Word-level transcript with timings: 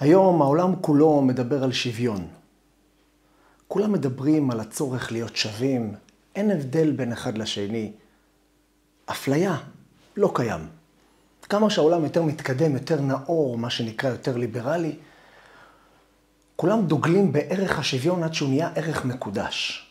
היום 0.00 0.42
העולם 0.42 0.74
כולו 0.80 1.22
מדבר 1.22 1.64
על 1.64 1.72
שוויון. 1.72 2.28
כולם 3.68 3.92
מדברים 3.92 4.50
על 4.50 4.60
הצורך 4.60 5.12
להיות 5.12 5.36
שווים, 5.36 5.94
אין 6.34 6.50
הבדל 6.50 6.92
בין 6.92 7.12
אחד 7.12 7.38
לשני. 7.38 7.92
אפליה 9.06 9.56
לא 10.16 10.32
קיים. 10.34 10.60
כמה 11.42 11.70
שהעולם 11.70 12.04
יותר 12.04 12.22
מתקדם, 12.22 12.74
יותר 12.74 13.00
נאור, 13.00 13.58
מה 13.58 13.70
שנקרא 13.70 14.10
יותר 14.10 14.36
ליברלי, 14.36 14.96
כולם 16.56 16.86
דוגלים 16.86 17.32
בערך 17.32 17.78
השוויון 17.78 18.22
עד 18.22 18.34
שהוא 18.34 18.48
נהיה 18.48 18.70
ערך 18.74 19.04
מקודש. 19.04 19.86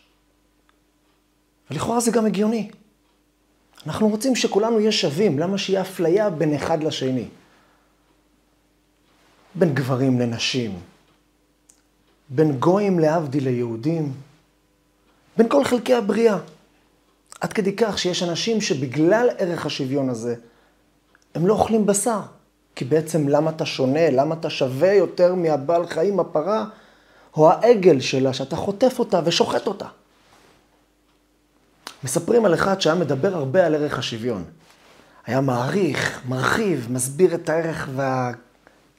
ולכאורה 1.70 2.00
זה 2.00 2.10
גם 2.10 2.26
הגיוני. 2.26 2.70
אנחנו 3.86 4.08
רוצים 4.08 4.36
שכולנו 4.36 4.78
נהיה 4.78 4.92
שווים, 4.92 5.38
למה 5.38 5.58
שיהיה 5.58 5.80
אפליה 5.80 6.30
בין 6.30 6.54
אחד 6.54 6.82
לשני? 6.82 7.28
בין 9.54 9.74
גברים 9.74 10.20
לנשים, 10.20 10.80
בין 12.28 12.58
גויים 12.58 12.98
להבדיל 12.98 13.44
ליהודים, 13.44 14.12
בין 15.36 15.48
כל 15.48 15.64
חלקי 15.64 15.94
הבריאה. 15.94 16.38
עד 17.40 17.52
כדי 17.52 17.76
כך 17.76 17.98
שיש 17.98 18.22
אנשים 18.22 18.60
שבגלל 18.60 19.28
ערך 19.38 19.66
השוויון 19.66 20.08
הזה, 20.08 20.34
הם 21.34 21.46
לא 21.46 21.52
אוכלים 21.52 21.86
בשר. 21.86 22.20
כי 22.76 22.84
בעצם 22.84 23.28
למה 23.28 23.50
אתה 23.50 23.66
שונה, 23.66 24.10
למה 24.10 24.34
אתה 24.34 24.50
שווה 24.50 24.92
יותר 24.92 25.34
מהבעל 25.34 25.86
חיים, 25.86 26.20
הפרה, 26.20 26.64
או 27.36 27.50
העגל 27.50 28.00
שלה, 28.00 28.32
שאתה 28.32 28.56
חוטף 28.56 28.98
אותה 28.98 29.20
ושוחט 29.24 29.66
אותה. 29.66 29.86
מספרים 32.04 32.44
על 32.44 32.54
אחד 32.54 32.80
שהיה 32.80 32.96
מדבר 32.96 33.36
הרבה 33.36 33.66
על 33.66 33.74
ערך 33.74 33.98
השוויון. 33.98 34.44
היה 35.26 35.40
מעריך, 35.40 36.20
מרחיב, 36.28 36.86
מסביר 36.90 37.34
את 37.34 37.48
הערך 37.48 37.88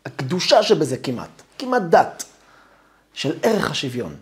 והקדושה 0.05 0.63
שבזה 0.63 0.97
כמעט, 0.97 1.41
כמעט 1.57 1.81
דת, 1.81 2.23
של 3.13 3.37
ערך 3.43 3.71
השוויון. 3.71 4.15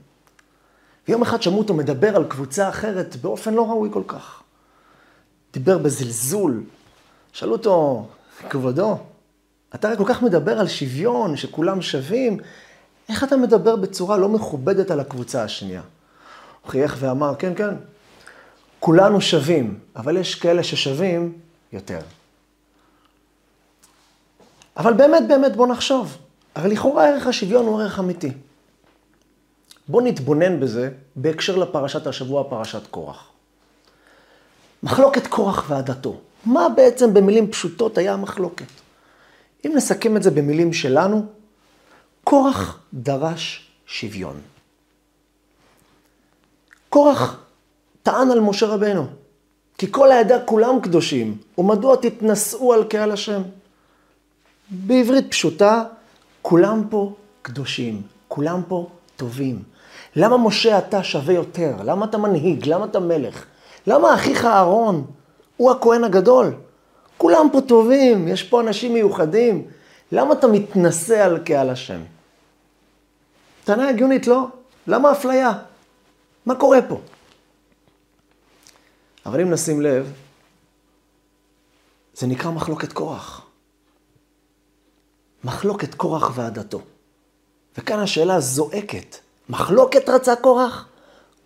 ויום 1.07 1.21
אחד 1.21 1.41
שמעו 1.41 1.57
אותו 1.57 1.73
מדבר 1.73 2.15
על 2.15 2.25
קבוצה 2.29 2.69
אחרת 2.69 3.15
באופן 3.15 3.53
לא 3.53 3.67
ראוי 3.69 3.89
כל 3.93 4.03
כך. 4.07 4.41
דיבר 5.53 5.77
בזלזול. 5.77 6.63
שאלו 7.33 7.51
אותו, 7.51 8.07
כבודו, 8.49 8.97
אתה 9.75 9.87
הרי 9.87 9.97
כל 9.97 10.03
כך 10.07 10.21
מדבר 10.21 10.59
על 10.59 10.67
שוויון, 10.67 11.37
שכולם 11.37 11.81
שווים, 11.81 12.39
איך 13.09 13.23
אתה 13.23 13.37
מדבר 13.37 13.75
בצורה 13.75 14.17
לא 14.17 14.29
מכובדת 14.29 14.91
על 14.91 14.99
הקבוצה 14.99 15.43
השנייה? 15.43 15.81
הוא 16.61 16.71
חייך 16.71 16.97
ואמר, 16.99 17.35
כן, 17.39 17.55
כן, 17.55 17.75
כולנו 18.79 19.21
שווים, 19.21 19.79
אבל 19.95 20.17
יש 20.17 20.35
כאלה 20.35 20.63
ששווים 20.63 21.33
יותר. 21.73 21.99
אבל 24.79 24.93
באמת, 24.93 25.27
באמת, 25.27 25.55
בוא 25.55 25.67
נחשוב. 25.67 26.17
הרי 26.55 26.69
לכאורה 26.69 27.07
ערך 27.07 27.27
השוויון 27.27 27.65
הוא 27.65 27.81
ערך 27.81 27.99
אמיתי. 27.99 28.31
בוא 29.87 30.01
נתבונן 30.01 30.59
בזה 30.59 30.89
בהקשר 31.15 31.55
לפרשת 31.55 32.07
השבוע, 32.07 32.43
פרשת 32.49 32.87
קורח. 32.87 33.27
מחלוקת 34.83 35.27
קורח 35.27 35.65
ועדתו. 35.69 36.17
מה 36.45 36.69
בעצם 36.69 37.13
במילים 37.13 37.51
פשוטות 37.51 37.97
היה 37.97 38.13
המחלוקת? 38.13 38.65
אם 39.65 39.71
נסכם 39.75 40.17
את 40.17 40.23
זה 40.23 40.31
במילים 40.31 40.73
שלנו, 40.73 41.25
קורח 42.23 42.79
דרש 42.93 43.71
שוויון. 43.85 44.41
קורח 46.89 47.39
טען 48.03 48.31
על 48.31 48.39
משה 48.39 48.65
רבנו, 48.65 49.07
כי 49.77 49.91
כל 49.91 50.11
העדה 50.11 50.45
כולם 50.45 50.79
קדושים, 50.81 51.37
ומדוע 51.57 51.95
תתנשאו 51.95 52.73
על 52.73 52.83
קהל 52.83 53.11
השם? 53.11 53.41
בעברית 54.71 55.31
פשוטה, 55.31 55.83
כולם 56.41 56.83
פה 56.89 57.13
קדושים, 57.41 58.01
כולם 58.27 58.61
פה 58.67 58.89
טובים. 59.15 59.63
למה 60.15 60.37
משה 60.37 60.77
אתה 60.77 61.03
שווה 61.03 61.33
יותר? 61.33 61.75
למה 61.83 62.05
אתה 62.05 62.17
מנהיג? 62.17 62.67
למה 62.67 62.85
אתה 62.85 62.99
מלך? 62.99 63.45
למה 63.87 64.13
אחיך 64.13 64.45
אהרון 64.45 65.05
הוא 65.57 65.71
הכהן 65.71 66.03
הגדול? 66.03 66.53
כולם 67.17 67.47
פה 67.51 67.61
טובים, 67.61 68.27
יש 68.27 68.43
פה 68.43 68.61
אנשים 68.61 68.93
מיוחדים. 68.93 69.67
למה 70.11 70.33
אתה 70.33 70.47
מתנשא 70.47 71.25
על 71.25 71.39
קהל 71.39 71.69
השם? 71.69 72.01
טענה 73.63 73.89
הגיונית, 73.89 74.27
לא? 74.27 74.47
למה 74.87 75.11
אפליה? 75.11 75.51
מה 76.45 76.55
קורה 76.55 76.79
פה? 76.81 76.99
אבל 79.25 79.41
אם 79.41 79.51
נשים 79.51 79.81
לב, 79.81 80.13
זה 82.13 82.27
נקרא 82.27 82.51
מחלוקת 82.51 82.93
קורח. 82.93 83.48
מחלוקת 85.43 85.93
קורח 85.93 86.31
ועדתו. 86.35 86.81
וכאן 87.77 87.99
השאלה 87.99 88.39
זועקת, 88.39 89.15
מחלוקת 89.49 90.09
רצה 90.09 90.35
קורח? 90.35 90.85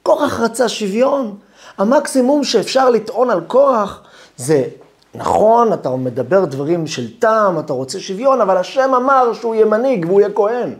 קורח 0.04 0.40
רצה 0.40 0.70
שוויון. 0.70 1.38
המקסימום 1.78 2.44
שאפשר 2.44 2.90
לטעון 2.90 3.30
על 3.30 3.42
קורח 3.42 4.02
זה, 4.38 4.68
נכון, 5.16 5.74
אתה 5.74 5.90
מדבר 5.90 6.46
דברים 6.46 6.88
של 6.88 7.20
טעם, 7.20 7.60
אתה 7.60 7.74
רוצה 7.74 8.00
שוויון, 8.00 8.42
אבל 8.42 8.58
השם 8.58 8.94
אמר 8.96 9.34
שהוא 9.34 9.56
יהיה 9.56 9.66
מנהיג 9.66 10.06
והוא 10.06 10.22
יהיה 10.22 10.34
כהן. 10.34 10.74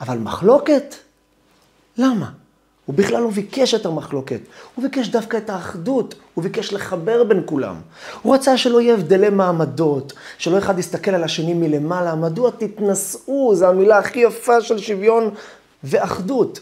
אבל 0.00 0.18
מחלוקת? 0.18 0.94
למה? 1.98 2.26
הוא 2.90 2.96
בכלל 2.96 3.22
לא 3.22 3.30
ביקש 3.30 3.74
את 3.74 3.86
המחלוקת, 3.86 4.40
הוא 4.74 4.82
ביקש 4.82 5.08
דווקא 5.08 5.36
את 5.36 5.50
האחדות, 5.50 6.14
הוא 6.34 6.44
ביקש 6.44 6.72
לחבר 6.72 7.24
בין 7.24 7.42
כולם. 7.44 7.74
הוא 8.22 8.34
רצה 8.34 8.56
שלא 8.56 8.80
יהיה 8.80 8.94
הבדלי 8.94 9.30
מעמדות, 9.30 10.12
שלא 10.38 10.58
אחד 10.58 10.78
יסתכל 10.78 11.10
על 11.10 11.24
השני 11.24 11.54
מלמעלה, 11.54 12.14
מדוע 12.14 12.50
תתנשאו, 12.50 13.54
זו 13.54 13.66
המילה 13.68 13.98
הכי 13.98 14.20
יפה 14.20 14.60
של 14.60 14.78
שוויון 14.78 15.30
ואחדות. 15.84 16.60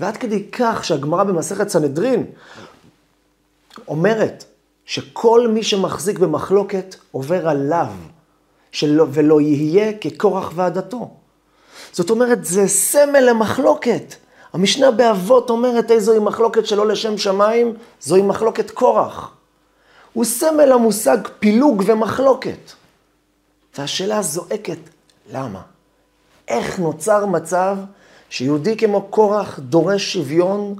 ועד 0.00 0.16
כדי 0.16 0.44
כך 0.52 0.84
שהגמרא 0.84 1.24
במסכת 1.24 1.68
סנהדרין 1.68 2.26
אומרת 3.88 4.44
שכל 4.84 5.48
מי 5.48 5.62
שמחזיק 5.62 6.18
במחלוקת 6.18 6.96
עובר 7.12 7.48
עליו, 7.48 7.88
שלא, 8.72 9.06
ולא 9.12 9.40
יהיה 9.40 9.92
כקורח 10.00 10.52
ועדתו. 10.54 11.10
זאת 11.92 12.10
אומרת, 12.10 12.44
זה 12.44 12.68
סמל 12.68 13.20
למחלוקת. 13.20 14.14
המשנה 14.54 14.90
באבות 14.90 15.50
אומרת 15.50 15.90
איזוהי 15.90 16.18
מחלוקת 16.18 16.66
שלא 16.66 16.86
לשם 16.86 17.18
שמיים, 17.18 17.76
זוהי 18.00 18.22
מחלוקת 18.22 18.70
קורח. 18.70 19.30
הוא 20.12 20.24
סמל 20.24 20.72
המושג 20.72 21.18
פילוג 21.38 21.82
ומחלוקת. 21.86 22.72
והשאלה 23.78 24.22
זועקת, 24.22 24.78
למה? 25.32 25.60
איך 26.48 26.78
נוצר 26.78 27.26
מצב 27.26 27.76
שיהודי 28.30 28.76
כמו 28.76 29.02
קורח 29.02 29.58
דורש 29.58 30.12
שוויון, 30.12 30.74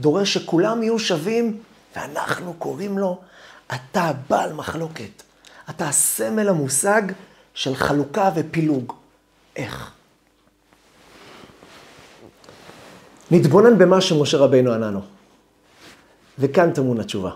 דורש 0.00 0.34
שכולם 0.34 0.82
יהיו 0.82 0.98
שווים, 0.98 1.58
ואנחנו 1.96 2.54
קוראים 2.54 2.98
לו, 2.98 3.18
אתה 3.74 4.12
בעל 4.30 4.52
מחלוקת. 4.52 5.22
אתה 5.70 5.88
הסמל 5.88 6.48
המושג 6.48 7.02
של 7.54 7.74
חלוקה 7.74 8.30
ופילוג. 8.34 8.92
איך? 9.56 9.90
נתבונן 13.30 13.78
במה 13.78 14.00
שמשה 14.00 14.38
רבינו 14.38 14.72
ענה 14.72 14.90
לו. 14.90 15.00
וכאן 16.38 16.72
טמון 16.72 17.00
התשובה. 17.00 17.30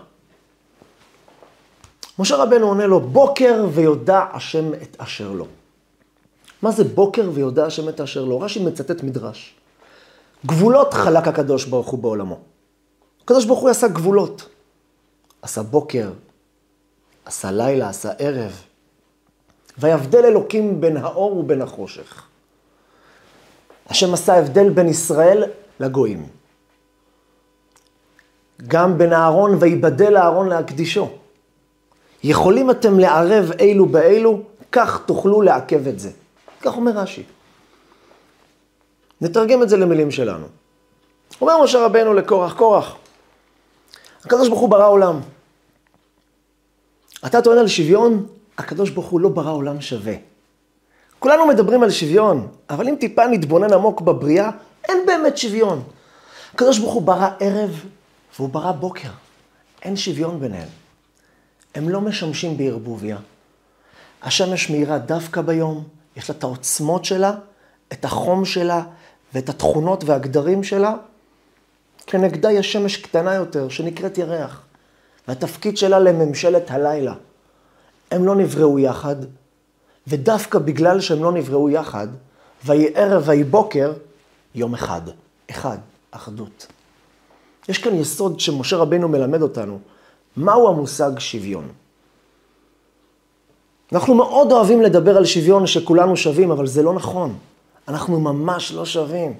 משה 2.19 2.35
רבנו 2.35 2.67
עונה 2.67 2.85
לו, 2.85 2.99
בוקר 2.99 3.65
ויודע 3.73 4.25
השם 4.33 4.73
את 4.73 4.95
אשר 4.97 5.31
לו. 5.31 5.47
מה 6.61 6.71
זה 6.71 6.83
בוקר 6.83 7.29
ויודע 7.33 7.65
השם 7.65 7.89
את 7.89 8.01
אשר 8.01 8.25
לו? 8.25 8.39
רש"י 8.39 8.63
מצטט 8.63 9.03
מדרש. 9.03 9.55
גבולות 10.45 10.93
חלק 10.93 11.27
הקדוש 11.27 11.65
ברוך 11.65 11.87
הוא 11.87 11.99
בעולמו. 11.99 12.39
הקדוש 13.23 13.45
ברוך 13.45 13.59
הוא 13.59 13.69
עשה 13.69 13.87
גבולות. 13.87 14.49
עשה 15.41 15.63
בוקר, 15.63 16.09
עשה 17.25 17.51
לילה, 17.51 17.89
עשה 17.89 18.11
ערב. 18.17 18.61
ויבדל 19.77 20.25
אלוקים 20.25 20.81
בין 20.81 20.97
האור 20.97 21.37
ובין 21.37 21.61
החושך. 21.61 22.23
השם 23.89 24.13
עשה 24.13 24.39
הבדל 24.39 24.69
בין 24.69 24.87
ישראל 24.87 25.43
לגויים. 25.79 26.27
גם 28.67 28.97
בין 28.97 29.13
אהרון 29.13 29.57
ויבדל 29.59 30.17
אהרון 30.17 30.49
להקדישו. 30.49 31.09
יכולים 32.23 32.71
אתם 32.71 32.99
לערב 32.99 33.51
אלו 33.59 33.85
באלו, 33.85 34.41
כך 34.71 35.01
תוכלו 35.05 35.41
לעכב 35.41 35.87
את 35.87 35.99
זה. 35.99 36.11
כך 36.61 36.75
אומר 36.75 36.91
רש"י. 36.91 37.23
נתרגם 39.21 39.63
את 39.63 39.69
זה 39.69 39.77
למילים 39.77 40.11
שלנו. 40.11 40.45
אומר 41.41 41.63
משה 41.63 41.85
רבנו 41.85 42.13
לקורח, 42.13 42.53
קורח, 42.53 42.95
הקדוש 44.25 44.47
ברוך 44.47 44.61
הוא 44.61 44.69
ברא 44.69 44.87
עולם. 44.87 45.19
אתה 47.25 47.41
טוען 47.41 47.57
על 47.57 47.67
שוויון, 47.67 48.27
הקדוש 48.57 48.89
ברוך 48.89 49.05
הוא 49.05 49.19
לא 49.19 49.29
ברא 49.29 49.51
עולם 49.51 49.81
שווה. 49.81 50.13
כולנו 51.25 51.47
מדברים 51.47 51.83
על 51.83 51.91
שוויון, 51.91 52.47
אבל 52.69 52.87
אם 52.87 52.95
טיפה 52.99 53.27
נתבונן 53.27 53.73
עמוק 53.73 54.01
בבריאה, 54.01 54.49
אין 54.89 54.97
באמת 55.07 55.37
שוויון. 55.37 55.83
הקדוש 56.53 56.79
ברוך 56.79 56.93
הוא 56.93 57.01
ברא 57.01 57.29
ערב 57.39 57.85
והוא 58.37 58.49
ברא 58.49 58.71
בוקר. 58.71 59.09
אין 59.81 59.95
שוויון 59.95 60.39
ביניהם. 60.39 60.67
הם 61.75 61.89
לא 61.89 62.01
משמשים 62.01 62.57
בערבוביה. 62.57 63.17
השמש 64.23 64.69
מאירה 64.69 64.97
דווקא 64.97 65.41
ביום, 65.41 65.83
יש 66.15 66.29
לה 66.29 66.35
את 66.35 66.43
העוצמות 66.43 67.05
שלה, 67.05 67.33
את 67.93 68.05
החום 68.05 68.45
שלה 68.45 68.83
ואת 69.33 69.49
התכונות 69.49 70.03
והגדרים 70.03 70.63
שלה, 70.63 70.95
כנגדה 72.07 72.51
יש 72.51 72.73
שמש 72.73 72.97
קטנה 72.97 73.33
יותר, 73.33 73.69
שנקראת 73.69 74.17
ירח. 74.17 74.61
והתפקיד 75.27 75.77
שלה 75.77 75.99
לממשלת 75.99 76.71
הלילה. 76.71 77.13
הם 78.11 78.25
לא 78.25 78.35
נבראו 78.35 78.79
יחד, 78.79 79.15
ודווקא 80.07 80.59
בגלל 80.59 81.01
שהם 81.01 81.23
לא 81.23 81.31
נבראו 81.31 81.69
יחד, 81.69 82.07
ויהי 82.65 82.87
ערב 82.95 83.23
ויהי 83.25 83.43
בוקר, 83.43 83.93
יום 84.55 84.73
אחד. 84.73 85.01
אחד, 85.49 85.77
אחדות. 86.11 86.67
יש 87.69 87.77
כאן 87.77 87.95
יסוד 87.95 88.39
שמשה 88.39 88.77
רבנו 88.77 89.07
מלמד 89.07 89.41
אותנו. 89.41 89.79
מהו 90.37 90.69
המושג 90.69 91.19
שוויון? 91.19 91.67
אנחנו 93.91 94.15
מאוד 94.15 94.51
אוהבים 94.51 94.81
לדבר 94.81 95.17
על 95.17 95.25
שוויון 95.25 95.67
שכולנו 95.67 96.17
שווים, 96.17 96.51
אבל 96.51 96.67
זה 96.67 96.83
לא 96.83 96.93
נכון. 96.93 97.37
אנחנו 97.87 98.19
ממש 98.19 98.71
לא 98.71 98.85
שווים. 98.85 99.33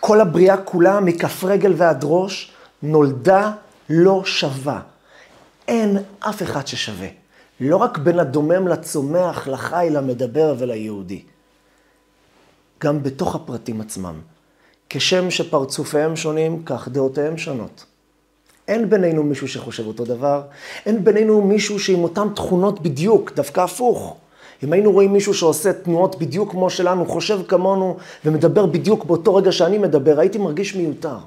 כל 0.00 0.20
הבריאה 0.20 0.56
כולה, 0.56 1.00
מכף 1.00 1.44
רגל 1.44 1.72
ועד 1.76 2.04
ראש, 2.04 2.52
נולדה 2.82 3.52
לא 3.90 4.22
שווה. 4.24 4.80
אין 5.68 5.98
אף 6.20 6.42
אחד 6.42 6.66
ששווה. 6.66 7.08
לא 7.60 7.76
רק 7.76 7.98
בין 7.98 8.18
הדומם 8.18 8.68
לצומח, 8.68 9.48
לחי, 9.48 9.88
למדבר 9.90 10.54
וליהודי. 10.58 11.22
גם 12.84 13.02
בתוך 13.02 13.34
הפרטים 13.34 13.80
עצמם. 13.80 14.14
כשם 14.90 15.30
שפרצופיהם 15.30 16.16
שונים, 16.16 16.62
כך 16.66 16.88
דעותיהם 16.88 17.38
שונות. 17.38 17.84
אין 18.68 18.90
בינינו 18.90 19.22
מישהו 19.22 19.48
שחושב 19.48 19.86
אותו 19.86 20.04
דבר, 20.04 20.42
אין 20.86 21.04
בינינו 21.04 21.42
מישהו 21.42 21.78
שעם 21.78 22.04
אותן 22.04 22.28
תכונות 22.34 22.82
בדיוק, 22.82 23.32
דווקא 23.32 23.60
הפוך. 23.60 24.16
אם 24.64 24.72
היינו 24.72 24.92
רואים 24.92 25.12
מישהו 25.12 25.34
שעושה 25.34 25.72
תנועות 25.72 26.18
בדיוק 26.18 26.50
כמו 26.50 26.70
שלנו, 26.70 27.06
חושב 27.06 27.40
כמונו 27.48 27.96
ומדבר 28.24 28.66
בדיוק 28.66 29.04
באותו 29.04 29.34
רגע 29.34 29.52
שאני 29.52 29.78
מדבר, 29.78 30.20
הייתי 30.20 30.38
מרגיש 30.38 30.74
מיותר. 30.74 31.18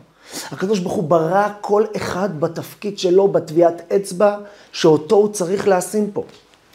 הקדוש 0.51 0.79
ברוך 0.79 0.93
הוא 0.93 1.03
ברא 1.03 1.47
כל 1.61 1.85
אחד 1.95 2.39
בתפקיד 2.39 2.99
שלו, 2.99 3.27
בטביעת 3.27 3.91
אצבע, 3.91 4.37
שאותו 4.71 5.15
הוא 5.15 5.33
צריך 5.33 5.67
לשים 5.67 6.11
פה. 6.11 6.23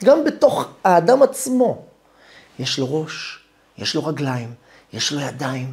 גם 0.05 0.25
בתוך 0.25 0.69
האדם 0.85 1.23
עצמו. 1.23 1.83
יש 2.59 2.79
לו 2.79 3.03
ראש, 3.03 3.39
יש 3.79 3.95
לו 3.95 4.07
רגליים, 4.07 4.55
יש 4.93 5.13
לו 5.13 5.21
ידיים, 5.21 5.73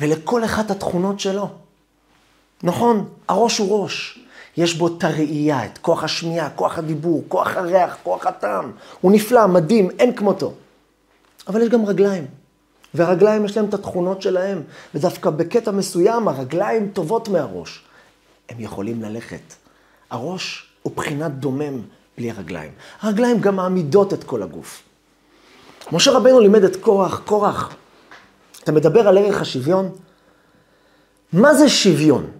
ולכל 0.00 0.44
אחד 0.44 0.70
התכונות 0.70 1.20
שלו. 1.20 1.48
נכון, 2.62 3.08
הראש 3.28 3.58
הוא 3.58 3.82
ראש. 3.82 4.18
יש 4.56 4.74
בו 4.74 4.86
את 4.86 5.04
הראייה, 5.04 5.64
את 5.64 5.78
כוח 5.78 6.04
השמיעה, 6.04 6.50
כוח 6.50 6.78
הדיבור, 6.78 7.24
כוח 7.28 7.56
הריח, 7.56 7.96
כוח 8.02 8.26
הטעם. 8.26 8.72
הוא 9.00 9.12
נפלא, 9.12 9.46
מדהים, 9.46 9.90
אין 9.98 10.16
כמותו. 10.16 10.52
אבל 11.48 11.62
יש 11.62 11.68
גם 11.68 11.86
רגליים. 11.86 12.26
והרגליים 12.94 13.44
יש 13.44 13.56
להם 13.56 13.66
את 13.66 13.74
התכונות 13.74 14.22
שלהם, 14.22 14.62
ודווקא 14.94 15.30
בקטע 15.30 15.70
מסוים 15.70 16.28
הרגליים 16.28 16.90
טובות 16.92 17.28
מהראש. 17.28 17.84
הם 18.48 18.60
יכולים 18.60 19.02
ללכת. 19.02 19.54
הראש 20.10 20.68
הוא 20.82 20.92
בחינת 20.96 21.32
דומם 21.32 21.80
בלי 22.18 22.30
הרגליים. 22.30 22.70
הרגליים 23.00 23.40
גם 23.40 23.56
מעמידות 23.56 24.14
את 24.14 24.24
כל 24.24 24.42
הגוף. 24.42 24.82
משה 25.92 26.10
רבנו 26.10 26.40
לימד 26.40 26.64
את 26.64 26.76
קורח, 26.76 27.22
קורח, 27.24 27.74
אתה 28.64 28.72
מדבר 28.72 29.08
על 29.08 29.18
ערך 29.18 29.40
השוויון? 29.40 29.90
מה 31.32 31.54
זה 31.54 31.68
שוויון? 31.68 32.30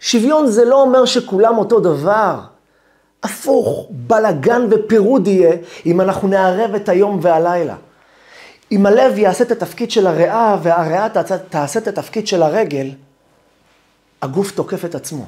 שוויון 0.00 0.46
זה 0.46 0.64
לא 0.64 0.82
אומר 0.82 1.04
שכולם 1.04 1.58
אותו 1.58 1.80
דבר. 1.80 2.40
הפוך, 3.22 3.86
בלגן 3.90 4.66
ופירוד 4.70 5.26
יהיה 5.26 5.56
אם 5.86 6.00
אנחנו 6.00 6.28
נערב 6.28 6.74
את 6.74 6.88
היום 6.88 7.18
והלילה. 7.22 7.76
אם 8.72 8.86
הלב 8.86 9.18
יעשה 9.18 9.44
את 9.44 9.50
התפקיד 9.50 9.90
של 9.90 10.06
הריאה 10.06 10.56
והריאה 10.62 11.08
תעשה 11.48 11.78
את 11.78 11.88
התפקיד 11.88 12.26
של 12.26 12.42
הרגל, 12.42 12.90
הגוף 14.22 14.50
תוקף 14.50 14.84
את 14.84 14.94
עצמו. 14.94 15.26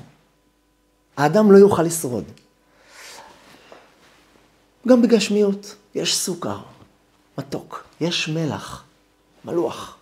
האדם 1.16 1.52
לא 1.52 1.58
יוכל 1.58 1.82
לשרוד. 1.82 2.24
גם 4.88 5.02
בגשמיות 5.02 5.74
יש 5.94 6.16
סוכר, 6.16 6.58
מתוק, 7.38 7.84
יש 8.00 8.28
מלח, 8.28 8.84
מלוח. 9.44 9.96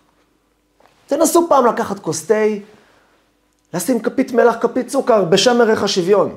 תנסו 1.07 1.45
פעם 1.49 1.65
לקחת 1.65 1.99
כוס 1.99 2.25
תה, 2.25 2.43
לשים 3.73 4.01
כפית 4.01 4.31
מלח, 4.31 4.55
כפית 4.61 4.89
סוכר, 4.89 5.23
בשם 5.23 5.61
ערך 5.61 5.83
השוויון. 5.83 6.35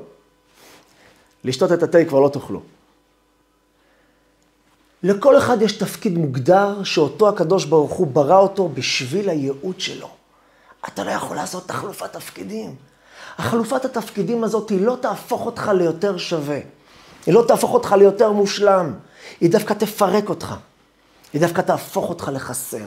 לשתות 1.44 1.72
את 1.72 1.82
התה 1.82 2.05
כבר 2.05 2.20
לא 2.20 2.28
תאכלו. 2.28 2.62
לכל 5.02 5.38
אחד 5.38 5.62
יש 5.62 5.72
תפקיד 5.72 6.19
מוגדר 6.19 6.84
שאותו 6.84 7.28
הקדוש 7.28 7.64
ברוך 7.64 7.93
הוא 7.93 8.06
ברא 8.06 8.38
אותו 8.38 8.69
בשביל 8.69 9.28
הייעוד 9.28 9.81
שלו. 9.81 10.08
אתה 10.88 11.04
לא 11.04 11.10
יכול 11.10 11.37
לעשות 11.37 11.69
תחלופת 11.69 12.12
תפקידים. 12.12 12.75
החלופת 13.38 13.84
התפקידים 13.84 14.44
הזאת 14.44 14.70
היא 14.70 14.87
לא 14.87 14.96
תהפוך 15.00 15.46
אותך 15.46 15.70
ליותר 15.75 16.16
שווה. 16.16 16.58
היא 17.26 17.34
לא 17.34 17.44
תהפוך 17.49 17.75
אותך 17.75 17.93
ליותר 17.93 18.32
מושלם. 18.32 18.94
היא 19.40 19.50
דווקא 19.50 19.75
תפרק 19.75 20.28
אותך. 20.28 20.54
היא 21.32 21.40
דווקא 21.40 21.60
תהפוך 21.60 22.08
אותך 22.08 22.31
לחסר. 22.34 22.84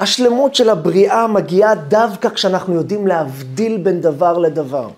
השלמות 0.00 0.54
של 0.54 0.68
הבריאה 0.68 1.26
מגיעה 1.26 1.74
דווקא 1.74 2.28
כשאנחנו 2.28 2.74
יודעים 2.74 3.06
להבדיל 3.06 3.76
בין 3.76 4.00
דבר 4.00 4.38
לדבר. 4.38 4.88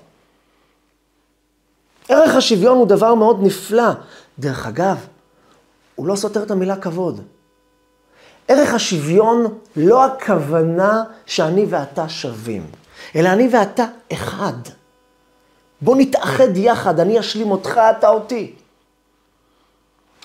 ערך 2.09 2.37
השוויון 2.37 2.79
הוא 2.79 2.87
דבר 2.87 3.15
מאוד 3.15 3.39
נפלא. 3.43 3.91
דרך 4.39 4.67
אגב, 4.67 5.07
הוא 5.95 6.07
לא 6.07 6.17
סותר 6.17 6.43
את 6.43 6.51
המילה 6.51 6.77
כבוד. 6.77 7.21
ערך 8.49 8.75
השוויון 8.75 9.59
לא 9.77 10.05
הכוונה 10.05 11.05
שאני 11.27 11.67
ואתה 11.69 12.09
שווים, 12.09 12.67
אלא 13.17 13.29
אני 13.29 13.49
ואתה 13.53 13.87
אחד. 14.13 14.53
בוא 15.81 15.97
נתאחד 15.97 16.57
יחד, 16.57 17.01
אני 17.01 17.21
אשלים 17.21 17.51
אותך, 17.51 17.81
אתה 17.99 18.09
אותי. 18.09 18.55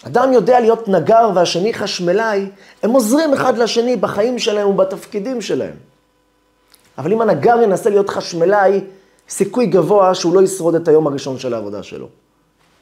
אדם 0.06 0.34
יודע 0.34 0.60
להיות 0.60 0.88
נגר 0.88 1.30
והשני 1.36 1.74
חשמלאי, 1.74 2.50
הם 2.84 2.92
עוזרים 2.92 3.34
אחד 3.34 3.58
לשני 3.58 3.96
בחיים 3.96 4.40
שלהם 4.40 4.68
ובתפקידים 4.68 5.42
שלהם. 5.42 5.75
אבל 6.98 7.12
אם 7.12 7.22
הנגר 7.22 7.62
ינסה 7.62 7.90
להיות 7.90 8.10
חשמלאי, 8.10 8.81
סיכוי 9.30 9.66
גבוה 9.66 10.16
שהוא 10.16 10.36
לא 10.36 10.42
ישרוד 10.42 10.75
את 10.75 10.88
היום 10.88 11.08
הראשון 11.08 11.40
של 11.40 11.54
העבודה 11.54 11.84
שלו. 11.84 12.08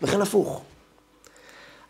וכן 0.02 0.22
הפוך. 0.22 0.62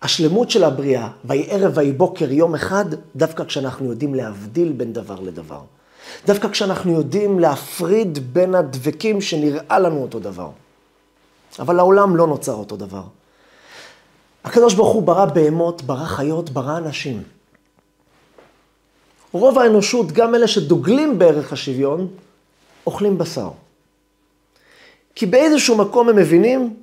השלמות 0.05 0.51
של 0.51 0.63
הבריאה, 0.63 1.09
ויהי 1.25 1.45
ערב 1.49 1.77
ויהי 1.77 1.91
בוקר 1.91 2.31
יום 2.31 2.55
אחד, 2.55 2.85
דווקא 3.15 3.43
כשאנחנו 3.43 3.89
יודעים 3.89 4.15
להבדיל 4.15 4.71
בין 4.71 4.93
דבר 4.93 5.19
לדבר. 5.19 5.61
דווקא 6.25 6.47
כשאנחנו 6.47 6.91
יודעים 6.91 7.39
להפריד 7.39 8.33
בין 8.33 8.55
הדבקים 8.55 9.21
שנראה 9.21 9.79
לנו 9.79 10.01
אותו 10.01 10.19
דבר. 10.19 10.49
אבל 11.59 11.79
העולם 11.79 12.15
לא 12.15 12.27
נוצר 12.27 12.53
אותו 12.53 12.75
דבר. 12.77 13.03
הקדוש 14.43 14.73
ברוך 14.73 14.93
הוא 14.93 15.03
ברא 15.03 15.25
בהמות, 15.25 15.81
ברא 15.81 16.05
חיות, 16.05 16.49
ברא 16.49 16.77
אנשים. 16.77 17.23
רוב 19.31 19.59
האנושות, 19.59 20.11
גם 20.11 20.35
אלה 20.35 20.47
שדוגלים 20.47 21.19
בערך 21.19 21.53
השוויון, 21.53 22.07
אוכלים 22.87 23.17
בשר. 23.17 23.49
כי 25.15 25.25
באיזשהו 25.25 25.77
מקום 25.77 26.09
הם 26.09 26.15
מבינים 26.15 26.75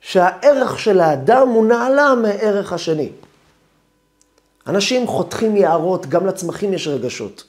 שהערך 0.00 0.78
של 0.78 1.00
האדם 1.00 1.48
הוא 1.48 1.66
נעלה 1.66 2.14
מערך 2.14 2.72
השני. 2.72 3.08
אנשים 4.66 5.06
חותכים 5.06 5.56
יערות, 5.56 6.06
גם 6.06 6.26
לצמחים 6.26 6.72
יש 6.72 6.88
רגשות. 6.88 7.44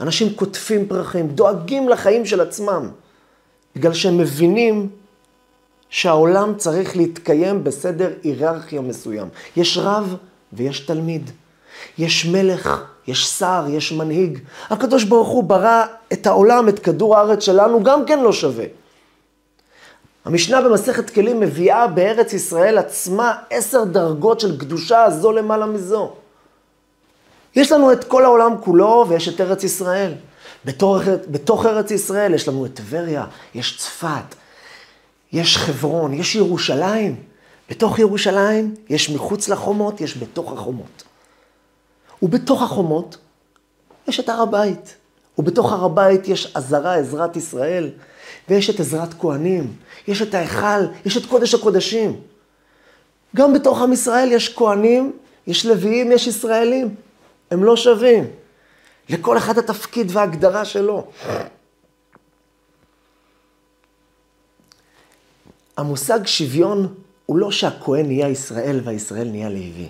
אנשים 0.00 0.34
קוטפים 0.34 0.88
פרחים, 0.88 1.28
דואגים 1.28 1.88
לחיים 1.88 2.26
של 2.26 2.40
עצמם, 2.40 2.90
בגלל 3.76 3.94
שהם 3.94 4.18
מבינים 4.18 4.88
שהעולם 5.88 6.54
צריך 6.56 6.96
להתקיים 6.96 7.64
בסדר 7.64 8.10
היררכיה 8.22 8.80
מסוים. 8.80 9.28
יש 9.56 9.78
רב 9.78 10.16
ויש 10.52 10.80
תלמיד. 10.80 11.30
יש 11.98 12.26
מלך, 12.26 12.84
יש 13.06 13.26
שר, 13.26 13.64
יש 13.68 13.92
מנהיג. 13.92 14.38
הקדוש 14.70 15.04
ברוך 15.04 15.28
הוא 15.28 15.44
ברא 15.44 15.84
את 16.12 16.26
העולם, 16.26 16.68
את 16.68 16.78
כדור 16.78 17.16
הארץ 17.16 17.42
שלנו, 17.42 17.82
גם 17.82 18.04
כן 18.04 18.20
לא 18.20 18.32
שווה. 18.32 18.64
המשנה 20.26 20.60
במסכת 20.60 21.10
כלים 21.10 21.40
מביאה 21.40 21.86
בארץ 21.86 22.32
ישראל 22.32 22.78
עצמה 22.78 23.34
עשר 23.50 23.84
דרגות 23.84 24.40
של 24.40 24.58
קדושה 24.58 25.10
זו 25.10 25.32
למעלה 25.32 25.66
מזו. 25.66 26.12
יש 27.56 27.72
לנו 27.72 27.92
את 27.92 28.04
כל 28.04 28.24
העולם 28.24 28.54
כולו 28.60 29.06
ויש 29.08 29.28
את 29.28 29.40
ארץ 29.40 29.64
ישראל. 29.64 30.14
בתוך, 30.64 31.02
בתוך 31.30 31.66
ארץ 31.66 31.90
ישראל 31.90 32.34
יש 32.34 32.48
לנו 32.48 32.66
את 32.66 32.74
טבריה, 32.74 33.24
יש 33.54 33.76
צפת, 33.78 34.34
יש 35.32 35.56
חברון, 35.56 36.14
יש 36.14 36.34
ירושלים. 36.34 37.16
בתוך 37.70 37.98
ירושלים 37.98 38.74
יש 38.88 39.10
מחוץ 39.10 39.48
לחומות, 39.48 40.00
יש 40.00 40.18
בתוך 40.18 40.52
החומות. 40.52 41.02
ובתוך 42.22 42.62
החומות 42.62 43.16
יש 44.08 44.20
את 44.20 44.28
הר 44.28 44.42
הבית. 44.42 44.94
ובתוך 45.38 45.72
הר 45.72 45.84
הבית 45.84 46.28
יש 46.28 46.52
עזרה, 46.54 46.94
עזרת 46.94 47.36
ישראל, 47.36 47.90
ויש 48.48 48.70
את 48.70 48.80
עזרת 48.80 49.14
כהנים, 49.14 49.72
יש 50.08 50.22
את 50.22 50.34
ההיכל, 50.34 50.86
יש 51.04 51.16
את 51.16 51.26
קודש 51.26 51.54
הקודשים. 51.54 52.20
גם 53.36 53.54
בתוך 53.54 53.82
עם 53.82 53.92
ישראל 53.92 54.32
יש 54.32 54.54
כהנים, 54.54 55.12
יש 55.46 55.66
לוויים, 55.66 56.12
יש 56.12 56.26
ישראלים. 56.26 56.94
הם 57.50 57.64
לא 57.64 57.76
שווים. 57.76 58.24
לכל 59.08 59.38
אחד 59.38 59.58
התפקיד 59.58 60.10
וההגדרה 60.10 60.64
שלו. 60.64 61.06
המושג 65.76 66.26
שוויון 66.26 66.94
הוא 67.26 67.36
לא 67.36 67.50
שהכהן 67.50 68.06
נהיה 68.06 68.28
ישראל 68.28 68.80
והישראל 68.84 69.28
נהיה 69.28 69.48
לוי. 69.48 69.88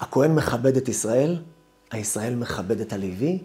הכהן 0.00 0.34
מכבד 0.34 0.76
את 0.76 0.88
ישראל, 0.88 1.36
הישראל 1.90 2.34
מכבד 2.34 2.80
את 2.80 2.92
הלוי, 2.92 3.38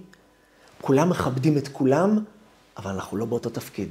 כולם 0.82 1.10
מכבדים 1.10 1.58
את 1.58 1.67
כולם, 1.67 2.20
אבל 2.77 2.91
אנחנו 2.91 3.17
לא 3.17 3.25
באותו 3.25 3.50
תפקיד. 3.50 3.89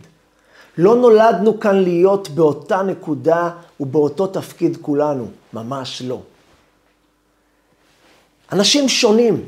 לא 0.78 0.96
נולדנו 0.96 1.60
כאן 1.60 1.82
להיות 1.82 2.28
באותה 2.28 2.82
נקודה 2.82 3.50
ובאותו 3.80 4.26
תפקיד 4.26 4.78
כולנו, 4.82 5.28
ממש 5.52 6.02
לא. 6.02 6.20
אנשים 8.52 8.88
שונים, 8.88 9.44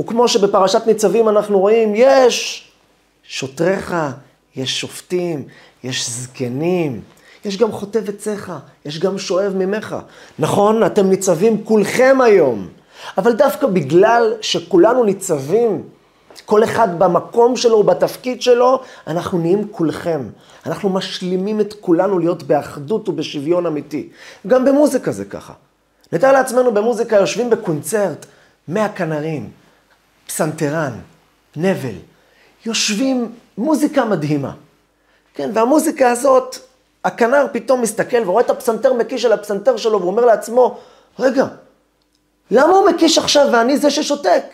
וכמו 0.00 0.28
שבפרשת 0.28 0.86
ניצבים 0.86 1.28
אנחנו 1.28 1.58
רואים, 1.58 1.92
יש 1.94 2.68
שוטריך, 3.22 3.94
יש 4.56 4.80
שופטים, 4.80 5.44
יש 5.84 6.10
זקנים, 6.10 7.00
יש 7.44 7.56
גם 7.56 7.72
חוטב 7.72 8.08
עציך, 8.08 8.52
יש 8.84 8.98
גם 8.98 9.18
שואב 9.18 9.52
ממך. 9.56 9.96
נכון, 10.38 10.86
אתם 10.86 11.06
ניצבים 11.06 11.64
כולכם 11.64 12.18
היום, 12.24 12.68
אבל 13.18 13.32
דווקא 13.32 13.66
בגלל 13.66 14.32
שכולנו 14.40 15.04
ניצבים, 15.04 15.82
כל 16.46 16.64
אחד 16.64 16.98
במקום 16.98 17.56
שלו 17.56 17.76
ובתפקיד 17.76 18.42
שלו, 18.42 18.80
אנחנו 19.06 19.38
נהיים 19.38 19.68
כולכם. 19.70 20.28
אנחנו 20.66 20.88
משלימים 20.88 21.60
את 21.60 21.74
כולנו 21.80 22.18
להיות 22.18 22.42
באחדות 22.42 23.08
ובשוויון 23.08 23.66
אמיתי. 23.66 24.08
גם 24.46 24.64
במוזיקה 24.64 25.12
זה 25.12 25.24
ככה. 25.24 25.52
נתאר 26.12 26.32
לעצמנו 26.32 26.74
במוזיקה 26.74 27.16
יושבים 27.16 27.50
בקונצרט, 27.50 28.26
מאה 28.68 28.88
כנרים, 28.88 29.50
פסנתרן, 30.26 30.92
נבל, 31.56 31.94
יושבים, 32.66 33.32
מוזיקה 33.58 34.04
מדהימה. 34.04 34.52
כן, 35.34 35.50
והמוזיקה 35.54 36.10
הזאת, 36.10 36.56
הכנר 37.04 37.46
פתאום 37.52 37.82
מסתכל 37.82 38.22
ורואה 38.26 38.44
את 38.44 38.50
הפסנתר 38.50 38.92
מקיש 38.92 39.24
על 39.24 39.32
הפסנתר 39.32 39.76
שלו 39.76 40.00
ואומר 40.00 40.24
לעצמו, 40.24 40.78
רגע, 41.18 41.46
למה 42.50 42.72
הוא 42.72 42.90
מקיש 42.90 43.18
עכשיו 43.18 43.48
ואני 43.52 43.76
זה 43.76 43.90
ששותק? 43.90 44.44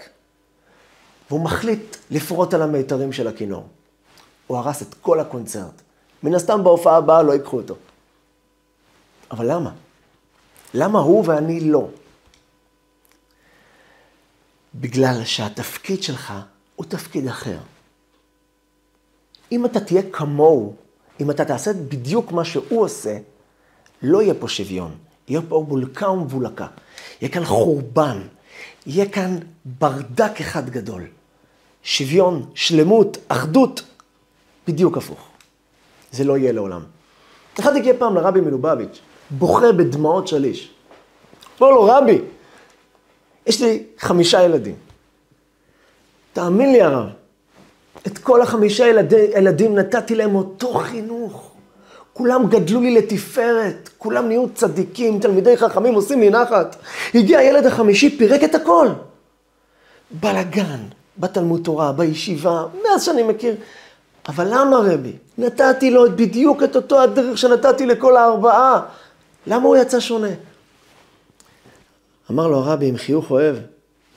והוא 1.31 1.41
מחליט 1.41 1.97
לפרוט 2.11 2.55
על 2.55 2.63
המיתרים 2.63 3.13
של 3.13 3.29
הכינור. 3.29 3.67
הוא 4.47 4.59
הרס 4.59 4.83
את 4.83 4.95
כל 4.95 5.21
הקונצרט. 5.21 5.83
מן 6.23 6.35
הסתם 6.35 6.65
בהופעה 6.65 6.97
הבאה 6.97 7.23
לא 7.23 7.33
ייקחו 7.33 7.57
אותו. 7.57 7.75
אבל 9.31 9.53
למה? 9.53 9.71
למה 10.75 10.99
הוא 10.99 11.25
ואני 11.27 11.61
לא? 11.61 11.89
בגלל 14.75 15.25
שהתפקיד 15.25 16.03
שלך 16.03 16.33
הוא 16.77 16.87
תפקיד 16.87 17.27
אחר. 17.27 17.59
אם 19.53 19.67
אתה 19.67 19.81
תהיה 19.81 20.03
כמוהו, 20.13 20.75
אם 21.21 21.31
אתה 21.31 21.45
תעשה 21.45 21.73
בדיוק 21.73 22.33
מה 22.33 22.45
שהוא 22.45 22.83
עושה, 22.83 23.19
לא 24.03 24.23
יהיה 24.23 24.35
פה 24.35 24.49
שוויון. 24.49 24.97
יהיה 25.29 25.41
פה 25.49 25.65
בולקה 25.69 26.11
ומבולקה. 26.11 26.67
יהיה 27.21 27.33
כאן 27.33 27.45
חורבן. 27.45 28.23
יהיה 28.87 29.09
כאן 29.09 29.39
ברדק 29.65 30.41
אחד 30.41 30.71
גדול. 30.71 31.07
שוויון, 31.87 32.47
שלמות, 32.55 33.19
אחדות, 33.29 33.83
בדיוק 34.69 34.97
הפוך. 34.97 35.29
זה 36.13 36.25
לא 36.25 36.39
יהיה 36.39 36.53
לעולם. 36.53 36.83
אחד 37.61 37.77
הגיע 37.77 37.95
פעם 37.99 38.15
לרבי 38.15 38.41
מלובביץ', 38.41 39.01
בוכה 39.31 39.73
בדמעות 39.73 40.29
שליש. 40.29 40.71
אמר 41.61 41.71
לו, 41.71 41.83
רבי, 41.83 42.21
יש 43.47 43.63
לי 43.63 43.83
חמישה 43.99 44.43
ילדים. 44.43 44.75
תאמין 46.33 46.73
לי 46.73 46.83
הרב, 46.83 47.09
את 48.07 48.19
כל 48.19 48.43
החמישה 48.43 48.87
ילדי, 48.87 49.27
ילדים 49.37 49.75
נתתי 49.75 50.15
להם 50.15 50.35
אותו 50.35 50.75
חינוך. 50.75 51.53
כולם 52.13 52.49
גדלו 52.49 52.81
לי 52.81 52.95
לתפארת, 52.95 53.91
כולם 53.99 54.29
נהיו 54.29 54.47
צדיקים, 54.55 55.21
תלמידי 55.21 55.57
חכמים, 55.57 55.95
עושים 55.95 56.21
לי 56.21 56.31
נחת. 56.31 56.77
הגיע 57.15 57.39
הילד 57.39 57.67
החמישי, 57.67 58.19
פירק 58.19 58.45
את 58.45 58.55
הכל. 58.55 58.89
בלאגן, 60.11 60.81
בתלמוד 61.19 61.61
תורה, 61.65 61.93
בישיבה, 61.93 62.67
מאז 62.85 63.05
שאני 63.05 63.23
מכיר. 63.23 63.55
אבל 64.29 64.47
למה 64.51 64.77
רבי? 64.77 65.13
נתתי 65.39 65.91
לו 65.91 66.17
בדיוק 66.17 66.63
את 66.63 66.77
אותו 66.77 67.03
הדרך 67.03 67.39
שנתתי 67.39 67.87
לכל 67.87 68.17
הארבעה. 68.17 68.83
למה 69.47 69.65
הוא 69.65 69.77
יצא 69.77 70.01
שונה? 70.01 70.31
אמר 72.31 72.49
לו 72.49 72.57
הרבי 72.57 72.89
עם 72.89 72.97
חיוך 72.97 73.31
אוהב, 73.31 73.57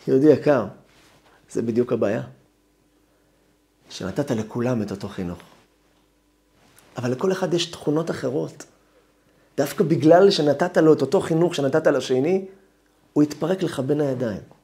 יהודי 0.08 0.30
יקר, 0.30 0.66
זה 1.52 1.62
בדיוק 1.62 1.94
הבעיה. 1.94 2.22
שנתת 3.90 4.32
לכולם 4.32 4.82
את 4.82 4.92
אותו 4.92 5.08
חינוך. 5.08 5.40
אבל 6.98 7.12
לכל 7.12 7.32
אחד 7.32 7.54
יש 7.54 7.66
תכונות 7.66 8.12
אחרות. 8.12 8.66
דווקא 9.58 9.84
בגלל 9.84 10.32
שנתת 10.32 10.78
לו 10.78 10.94
את 10.94 11.02
אותו 11.02 11.22
חינוך 11.22 11.56
שנתת 11.56 11.88
לשני, 11.88 12.46
הוא 13.14 13.24
יתפרק 13.24 13.64
לך 13.64 13.80
בין 13.80 14.02
הידיים. 14.02 14.59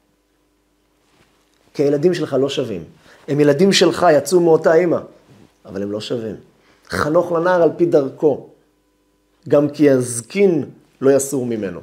כי 1.76 1.82
הילדים 1.82 2.14
שלך 2.14 2.36
לא 2.40 2.48
שווים. 2.48 2.84
הם 3.28 3.40
ילדים 3.40 3.72
שלך, 3.72 4.06
יצאו 4.12 4.40
מאותה 4.40 4.74
אימא, 4.74 4.98
אבל 5.66 5.82
הם 5.82 5.92
לא 5.92 6.00
שווים. 6.00 6.36
חנוך 6.88 7.32
לנער 7.32 7.62
על 7.62 7.70
פי 7.76 7.86
דרכו, 7.86 8.48
גם 9.48 9.68
כי 9.68 9.90
הזקין 9.90 10.64
לא 11.00 11.10
יסור 11.10 11.46
ממנו. 11.46 11.80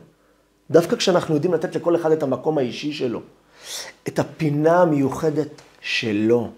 דווקא 0.71 0.95
כשאנחנו 0.95 1.35
יודעים 1.35 1.53
לתת 1.53 1.75
לכל 1.75 1.95
אחד 1.95 2.11
את 2.11 2.23
המקום 2.23 2.57
האישי 2.57 2.93
שלו, 2.93 3.21
את 4.07 4.19
הפינה 4.19 4.81
המיוחדת 4.81 5.61
שלו, 5.81 6.49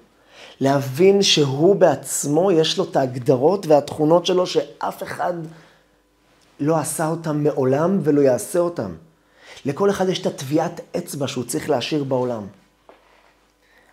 להבין 0.59 1.21
שהוא 1.21 1.75
בעצמו, 1.75 2.51
יש 2.51 2.77
לו 2.77 2.83
את 2.83 2.95
ההגדרות 2.95 3.67
והתכונות 3.67 4.25
שלו 4.25 4.47
שאף 4.47 5.03
אחד 5.03 5.33
לא 6.59 6.77
עשה 6.77 7.07
אותם 7.07 7.43
מעולם 7.43 7.99
ולא 8.03 8.21
יעשה 8.21 8.59
אותם. 8.59 8.91
לכל 9.65 9.89
אחד 9.89 10.09
יש 10.09 10.19
את 10.19 10.25
הטביעת 10.25 10.81
אצבע 10.97 11.27
שהוא 11.27 11.43
צריך 11.43 11.69
להשאיר 11.69 12.03
בעולם. 12.03 12.43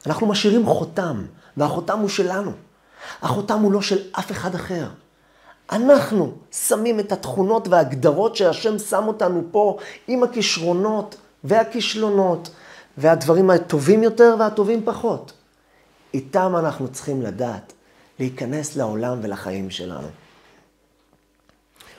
אנחנו 0.06 0.26
משאירים 0.26 0.66
חותם, 0.66 1.24
והחותם 1.56 1.98
הוא 1.98 2.08
שלנו. 2.08 2.52
החותם 3.22 3.58
הוא 3.58 3.72
לא 3.72 3.82
של 3.82 3.98
אף 4.12 4.30
אחד 4.30 4.54
אחר. 4.54 4.86
אנחנו 5.72 6.32
שמים 6.52 7.00
את 7.00 7.12
התכונות 7.12 7.68
וההגדרות 7.68 8.36
שהשם 8.36 8.78
שם 8.78 9.04
אותנו 9.06 9.42
פה 9.50 9.78
עם 10.08 10.22
הכישרונות 10.22 11.16
והכישלונות 11.44 12.50
והדברים 12.98 13.50
הטובים 13.50 14.02
יותר 14.02 14.36
והטובים 14.38 14.82
פחות. 14.84 15.32
איתם 16.14 16.54
אנחנו 16.58 16.88
צריכים 16.88 17.22
לדעת 17.22 17.72
להיכנס 18.18 18.76
לעולם 18.76 19.18
ולחיים 19.22 19.70
שלנו. 19.70 20.08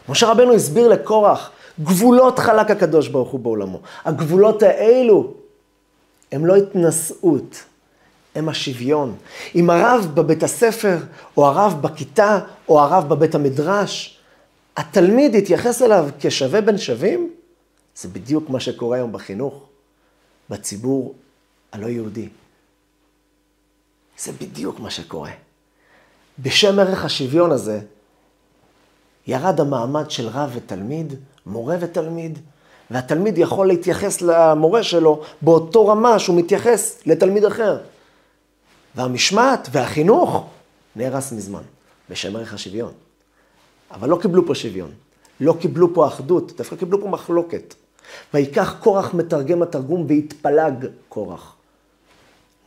משה 0.09 0.31
רבנו 0.31 0.53
הסביר 0.53 0.87
לקורח, 0.87 1.51
גבולות 1.79 2.39
חלק 2.39 2.71
הקדוש 2.71 3.07
ברוך 3.07 3.29
הוא 3.29 3.39
בעולמו. 3.39 3.79
הגבולות 4.05 4.63
האלו 4.63 5.33
הם 6.31 6.45
לא 6.45 6.55
התנשאות, 6.55 7.63
הם 8.35 8.49
השוויון. 8.49 9.15
אם 9.55 9.69
הרב 9.69 10.07
בבית 10.13 10.43
הספר, 10.43 10.97
או 11.37 11.47
הרב 11.47 11.81
בכיתה, 11.81 12.39
או 12.69 12.81
הרב 12.81 13.09
בבית 13.09 13.35
המדרש, 13.35 14.19
התלמיד 14.77 15.35
יתייחס 15.35 15.81
אליו 15.81 16.09
כשווה 16.19 16.61
בין 16.61 16.77
שווים, 16.77 17.31
זה 17.95 18.07
בדיוק 18.07 18.49
מה 18.49 18.59
שקורה 18.59 18.97
היום 18.97 19.11
בחינוך, 19.11 19.63
בציבור 20.49 21.15
הלא 21.71 21.87
יהודי. 21.87 22.29
זה 24.19 24.31
בדיוק 24.41 24.79
מה 24.79 24.89
שקורה. 24.89 25.31
בשם 26.39 26.79
ערך 26.79 27.05
השוויון 27.05 27.51
הזה, 27.51 27.79
ירד 29.27 29.59
המעמד 29.59 30.11
של 30.11 30.27
רב 30.27 30.51
ותלמיד, 30.53 31.13
מורה 31.45 31.75
ותלמיד, 31.79 32.39
והתלמיד 32.91 33.37
יכול 33.37 33.67
להתייחס 33.67 34.21
למורה 34.21 34.83
שלו 34.83 35.21
באותו 35.41 35.87
רמה 35.87 36.19
שהוא 36.19 36.37
מתייחס 36.37 36.99
לתלמיד 37.05 37.45
אחר. 37.45 37.77
והמשמעת 38.95 39.67
והחינוך 39.71 40.49
נהרס 40.95 41.31
מזמן, 41.31 41.63
בשם 42.09 42.35
ערך 42.35 42.53
השוויון. 42.53 42.93
אבל 43.91 44.09
לא 44.09 44.19
קיבלו 44.21 44.47
פה 44.47 44.55
שוויון, 44.55 44.91
לא 45.39 45.55
קיבלו 45.61 45.93
פה 45.93 46.07
אחדות, 46.07 46.57
דווקא 46.57 46.75
קיבלו 46.75 47.01
פה 47.01 47.07
מחלוקת. 47.07 47.73
ויקח 48.33 48.75
קורח 48.79 49.13
מתרגם 49.13 49.61
התרגום 49.61 50.05
והתפלג 50.09 50.87
קורח. 51.09 51.55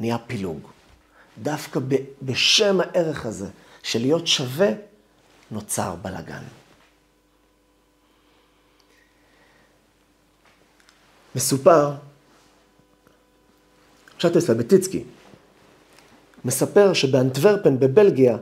נהיה 0.01 0.19
פילוג. 0.19 0.61
דווקא 1.43 1.81
בשם 2.23 2.81
הערך 2.81 3.27
הזה 3.27 3.47
של 3.83 4.01
להיות 4.01 4.27
שווה, 4.27 4.69
נוצר 5.51 5.95
בלאגן. 6.03 6.43
מסופר, 11.35 11.93
פשט 14.17 14.51
בטיצקי, 14.55 15.05
מספר 16.47 16.93
שבאנטוורפן 16.93 17.79
בבלגיה, 17.79 18.37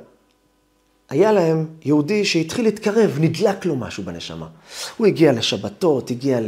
היה 1.10 1.32
להם 1.32 1.66
יהודי 1.82 2.24
שהתחיל 2.24 2.64
להתקרב, 2.64 3.16
נדלק 3.20 3.64
לו 3.64 3.76
משהו 3.76 4.02
בנשמה. 4.02 4.46
הוא 4.96 5.06
הגיע 5.06 5.32
לשבתות, 5.32 6.10
הגיע 6.10 6.38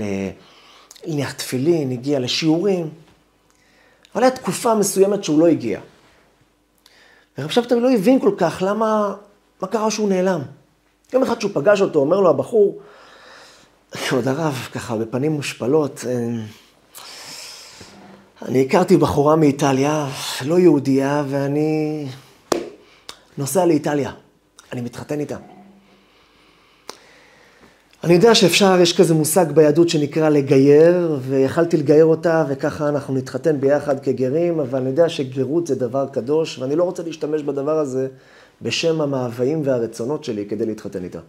להניח 1.06 1.32
תפילין, 1.32 1.90
הגיע 1.90 2.18
לשיעורים, 2.18 2.88
אבל 4.14 4.22
הייתה 4.22 4.36
תקופה 4.36 4.74
מסוימת 4.74 5.24
שהוא 5.24 5.38
לא 5.38 5.46
הגיע. 5.46 5.80
ורב 7.38 7.50
שבתאי 7.50 7.80
לא 7.80 7.92
הבין 7.92 8.20
כל 8.20 8.34
כך 8.38 8.62
למה, 8.66 9.14
מה 9.62 9.68
קרה 9.68 9.90
שהוא 9.90 10.08
נעלם. 10.08 10.40
יום 11.12 11.22
אחד 11.22 11.40
שהוא 11.40 11.50
פגש 11.54 11.80
אותו, 11.80 11.98
אומר 11.98 12.20
לו 12.20 12.30
הבחור, 12.30 12.78
כבוד 14.08 14.28
הרב, 14.28 14.68
ככה 14.72 14.96
בפנים 14.96 15.32
מושפלות, 15.32 16.04
אה, 16.08 16.28
אני 18.42 18.62
הכרתי 18.62 18.96
בחורה 18.96 19.36
מאיטליה, 19.36 20.08
לא 20.44 20.58
יהודייה, 20.58 21.24
ואני 21.28 22.06
נוסע 23.38 23.66
לאיטליה. 23.66 24.12
אני 24.72 24.80
מתחתן 24.80 25.20
איתה. 25.20 25.36
אני 28.04 28.14
יודע 28.14 28.34
שאפשר, 28.34 28.80
יש 28.80 28.96
כזה 28.96 29.14
מושג 29.14 29.52
ביהדות 29.52 29.88
שנקרא 29.88 30.28
לגייר, 30.28 31.18
ויכלתי 31.22 31.76
לגייר 31.76 32.04
אותה, 32.04 32.44
וככה 32.48 32.88
אנחנו 32.88 33.14
נתחתן 33.14 33.60
ביחד 33.60 34.00
כגרים, 34.00 34.60
אבל 34.60 34.78
אני 34.78 34.88
יודע 34.88 35.08
שגרות 35.08 35.66
זה 35.66 35.74
דבר 35.74 36.06
קדוש, 36.12 36.58
ואני 36.58 36.76
לא 36.76 36.84
רוצה 36.84 37.02
להשתמש 37.02 37.42
בדבר 37.42 37.78
הזה 37.78 38.08
בשם 38.62 39.00
המאוויים 39.00 39.62
והרצונות 39.64 40.24
שלי 40.24 40.46
כדי 40.48 40.66
להתחתן 40.66 41.04
איתה. 41.04 41.20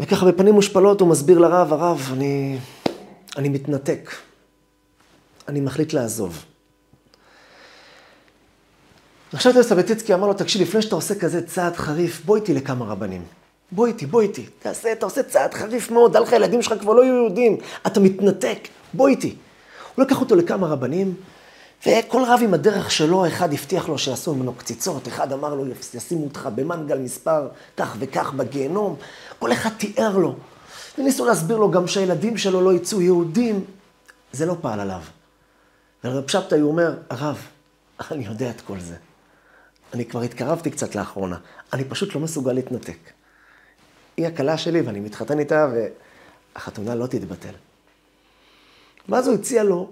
וככה 0.00 0.26
בפנים 0.26 0.54
מושפלות 0.54 1.00
הוא 1.00 1.08
מסביר 1.08 1.38
לרב, 1.38 1.72
הרב, 1.72 2.10
אני, 2.12 2.58
אני 3.36 3.48
מתנתק. 3.48 4.10
אני 5.48 5.60
מחליט 5.60 5.92
לעזוב. 5.92 6.44
עכשיו 9.32 9.52
טסה 9.52 9.74
בטיצקי 9.74 10.14
אמר 10.14 10.26
לו, 10.26 10.34
תקשיב, 10.34 10.62
לפני 10.62 10.82
שאתה 10.82 10.94
עושה 10.94 11.14
כזה 11.14 11.46
צעד 11.46 11.76
חריף, 11.76 12.24
בוא 12.24 12.36
איתי 12.36 12.54
לכמה 12.54 12.84
רבנים. 12.84 13.22
בוא 13.72 13.86
איתי, 13.86 14.06
בוא 14.06 14.20
איתי. 14.20 14.46
תעשה, 14.58 14.92
אתה 14.92 15.06
עושה 15.06 15.22
צעד 15.22 15.54
חריף 15.54 15.90
מאוד, 15.90 16.12
דע 16.12 16.20
לך, 16.20 16.32
הילדים 16.32 16.62
שלך 16.62 16.80
כבר 16.80 16.92
לא 16.92 17.04
יהיו 17.04 17.14
יהודים, 17.14 17.56
אתה 17.86 18.00
מתנתק, 18.00 18.58
בוא 18.94 19.08
איתי. 19.08 19.36
הוא 19.94 20.04
לקח 20.04 20.20
אותו 20.20 20.36
לכמה 20.36 20.66
רבנים, 20.66 21.14
וכל 21.86 22.22
רב 22.26 22.40
עם 22.42 22.54
הדרך 22.54 22.90
שלו, 22.90 23.26
אחד 23.26 23.52
הבטיח 23.52 23.88
לו 23.88 23.98
שיעשו 23.98 24.34
ממנו 24.34 24.52
קציצות, 24.52 25.08
אחד 25.08 25.32
אמר 25.32 25.54
לו, 25.54 25.64
ישימו 25.94 26.24
אותך 26.24 26.48
במנגל 26.54 26.98
מספר 26.98 27.48
כך 27.76 27.96
וכך 27.98 28.32
בגיהנום, 28.32 28.96
כל 29.38 29.52
אחד 29.52 29.70
תיאר 29.78 30.16
לו. 30.16 30.34
וניסו 30.98 31.24
להסביר 31.24 31.56
לו 31.56 31.70
גם 31.70 31.86
שהילדים 31.86 32.36
שלו 32.36 32.60
לא 32.60 32.72
יצאו 32.72 33.02
יהודים, 33.02 33.64
זה 34.32 34.46
לא 34.46 34.56
פעל 34.60 34.80
עליו. 34.80 35.00
ורב 36.04 36.28
שבתאי 36.28 36.60
הוא 36.60 36.70
אומר, 36.70 36.98
הרב, 37.10 37.46
אני 38.10 38.24
יודע 38.24 38.50
את 38.50 38.60
כל 38.60 38.80
זה. 38.80 38.96
אני 39.94 40.04
כבר 40.04 40.22
התקרבתי 40.22 40.70
קצת 40.70 40.94
לאחרונה, 40.94 41.38
אני 41.72 41.84
פשוט 41.84 42.14
לא 42.14 42.20
מסוגל 42.20 42.52
להתנתק. 42.52 42.98
היא 44.16 44.26
הכלה 44.26 44.58
שלי 44.58 44.80
ואני 44.80 45.00
מתחתן 45.00 45.38
איתה 45.38 45.68
והחתונה 46.54 46.94
לא 46.94 47.06
תתבטל. 47.06 47.54
ואז 49.08 49.26
הוא 49.26 49.34
הציע 49.34 49.62
לו, 49.62 49.90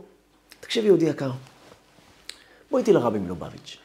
תקשיב 0.60 0.84
יהודי 0.84 1.04
יקר, 1.04 1.30
בוא 2.70 2.78
איתי 2.78 2.92
לרבי 2.92 3.18
מלובביץ'. 3.18 3.78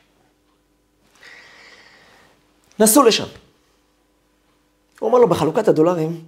נסעו 2.79 3.03
לשם. 3.03 3.27
הוא 4.99 5.09
אמר 5.09 5.19
לו, 5.19 5.27
בחלוקת 5.27 5.67
הדולרים, 5.67 6.25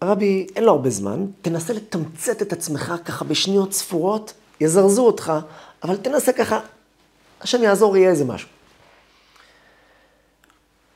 הרבי, 0.00 0.46
אין 0.56 0.64
לו 0.64 0.72
הרבה 0.72 0.90
זמן, 0.90 1.26
תנסה 1.42 1.72
לתמצת 1.72 2.42
את 2.42 2.52
עצמך 2.52 2.94
ככה 3.04 3.24
בשניות 3.24 3.72
ספורות, 3.72 4.32
יזרזו 4.60 5.06
אותך, 5.06 5.32
אבל 5.82 5.96
תנסה 5.96 6.32
ככה, 6.32 6.60
השם 7.40 7.62
יעזור, 7.62 7.96
יהיה 7.96 8.10
איזה 8.10 8.24
משהו. 8.24 8.48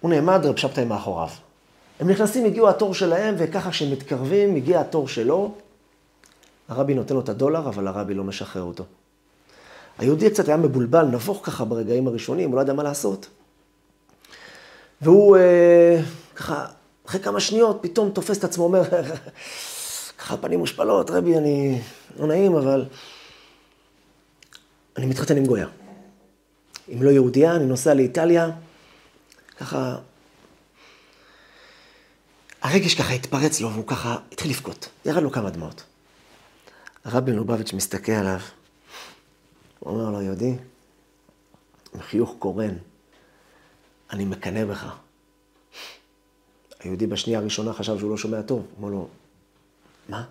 הוא 0.00 0.11
נעמד, 0.11 0.47
רב 0.47 0.57
שבתאי 0.57 0.85
מאחוריו. 0.85 1.28
הם 2.00 2.11
נכנסים, 2.11 2.45
הגיעו 2.45 2.69
התור 2.69 2.95
שלהם, 2.95 3.35
וככה 3.38 3.71
כשהם 3.71 3.93
מתקרבים, 3.93 4.57
הגיע 4.57 4.81
התור 4.81 5.09
שלו. 5.09 5.55
הרבי 6.69 6.95
נותן 6.95 7.14
לו 7.14 7.21
את 7.21 7.28
הדולר, 7.28 7.69
אבל 7.69 7.87
הרבי 7.87 8.14
לא 8.14 8.25
משחרר 8.25 8.62
אותו. 8.62 8.85
היהודי 9.99 10.31
קצת 10.31 10.49
היה 10.49 10.57
מבולבל, 10.57 11.05
נבוך 11.05 11.40
ככה 11.43 11.64
ברגעים 11.64 12.09
הראשונים, 12.09 12.50
הוא 12.50 12.56
לא 12.56 12.61
ידע 12.61 12.73
מה 12.73 12.82
לעשות. 12.82 13.26
והוא 15.00 15.37
אה, 15.37 16.00
ככה, 16.37 16.67
אחרי 17.08 17.21
כמה 17.21 17.40
שניות, 17.40 17.78
פתאום 17.80 18.10
תופס 18.10 18.38
את 18.38 18.44
עצמו, 18.44 18.64
אומר, 18.64 18.82
ככה 20.18 20.36
פנים 20.36 20.58
מושפלות, 20.58 21.10
רבי, 21.10 21.38
אני 21.38 21.82
לא 22.18 22.26
נעים, 22.26 22.56
אבל 22.56 22.86
אני 24.97 25.06
מתחתן 25.06 25.36
עם 25.36 25.47
גויה. 25.47 25.66
אם 26.92 27.02
לא 27.02 27.10
יהודייה, 27.10 27.56
אני 27.56 27.66
נוסע 27.66 27.94
לאיטליה, 27.94 28.50
ככה... 29.58 29.97
הרגש 32.62 32.94
ככה 32.94 33.12
התפרץ 33.12 33.60
לו, 33.60 33.71
והוא 33.73 33.86
ככה 33.86 34.16
התחיל 34.32 34.50
לבכות. 34.50 34.88
ירד 35.04 35.23
לו 35.23 35.30
כמה 35.30 35.50
דמעות. 35.50 35.84
הרבי 37.04 37.32
מלובביץ' 37.32 37.73
מסתכל 37.73 38.12
עליו, 38.12 38.40
הוא 39.78 39.94
אומר 39.94 40.10
לו, 40.10 40.23
יהודי, 40.23 40.54
עם 41.94 42.00
חיוך 42.00 42.34
קורן, 42.38 42.75
אני 44.10 44.25
מקנא 44.25 44.64
בך. 44.64 44.97
היהודי 46.80 47.06
בשנייה 47.06 47.38
הראשונה 47.38 47.73
חשב 47.73 47.99
שהוא 47.99 48.10
לא 48.10 48.17
שומע 48.17 48.43
טוב. 48.43 48.67
אמר 48.80 48.88
לו, 48.88 49.08
מה? 50.08 50.25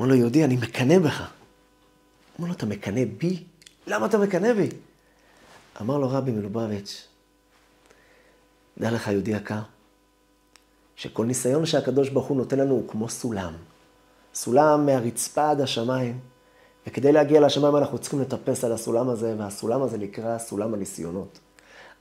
אמר 0.00 0.08
לו, 0.08 0.14
יהודי, 0.14 0.44
אני 0.44 0.56
מקנא 0.56 0.98
בך. 0.98 1.30
אמר 2.40 2.48
לו, 2.48 2.54
אתה 2.54 2.66
מקנא 2.66 3.04
בי? 3.18 3.44
למה 3.86 4.06
אתה 4.06 4.18
מקנא 4.18 4.52
בי? 4.52 4.68
אמר 5.80 5.98
לו 5.98 6.10
רבי 6.10 6.30
מלובביץ', 6.30 7.08
דע 8.78 8.90
לך, 8.90 9.08
יהודי 9.08 9.30
יקר, 9.30 9.60
שכל 10.96 11.26
ניסיון 11.26 11.66
שהקדוש 11.66 12.08
ברוך 12.08 12.26
הוא 12.26 12.36
נותן 12.36 12.58
לנו 12.58 12.74
הוא 12.74 12.88
כמו 12.88 13.08
סולם. 13.08 13.52
סולם 14.34 14.86
מהרצפה 14.86 15.50
עד 15.50 15.60
השמיים, 15.60 16.18
וכדי 16.86 17.12
להגיע 17.12 17.40
לשמיים 17.40 17.76
אנחנו 17.76 17.98
צריכים 17.98 18.20
לטפס 18.20 18.64
על 18.64 18.72
הסולם 18.72 19.08
הזה, 19.08 19.34
והסולם 19.38 19.82
הזה 19.82 19.98
נקרא 19.98 20.38
סולם 20.38 20.74
הניסיונות. 20.74 21.38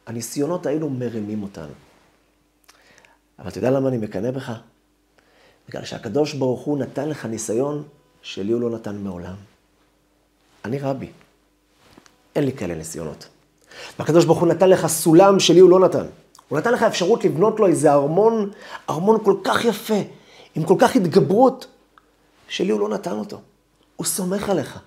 הניסיונות 0.08 0.66
האלו 0.66 0.90
מרימים 0.90 1.44
אותנו. 1.44 1.74
אבל 3.40 3.50
אתה 3.50 3.58
יודע 3.58 3.72
למה 3.72 3.90
אני 3.90 3.98
מקנא 3.98 4.32
בך? 4.32 4.54
בגלל 5.70 5.86
שהקדוש 5.86 6.34
ברוך 6.34 6.62
הוא 6.62 6.78
נתן 6.78 7.10
לך 7.10 7.26
ניסיון 7.26 7.84
שלי 8.22 8.52
הוא 8.52 8.62
לא 8.62 8.70
נתן 8.70 8.98
מעולם. 8.98 9.36
אני 10.66 10.80
רבי, 10.80 11.12
אין 12.36 12.44
לי 12.44 12.54
כאלה 12.54 12.76
ניסיונות. 12.76 13.28
והקדוש 14.00 14.26
ברוך 14.26 14.40
הוא 14.40 14.48
נתן 14.48 14.70
לך 14.70 14.88
סולם 14.88 15.40
שלי 15.40 15.60
הוא 15.60 15.70
לא 15.70 15.80
נתן. 15.80 16.06
הוא 16.50 16.60
נתן 16.60 16.74
לך 16.74 16.84
אפשרות 16.84 17.26
לבנות 17.26 17.60
לו 17.60 17.68
איזה 17.68 17.94
ארמון, 17.94 18.52
ארמון 18.90 19.24
כל 19.24 19.36
כך 19.44 19.66
יפה, 19.66 20.00
עם 20.56 20.64
כל 20.64 20.76
כך 20.80 20.96
התגברות, 20.96 21.68
שלי 22.48 22.72
הוא 22.72 22.80
לא 22.80 22.90
נתן 22.90 23.12
אותו. 23.12 23.42
הוא 23.96 24.06
סומך 24.06 24.50
עליך. 24.50 24.80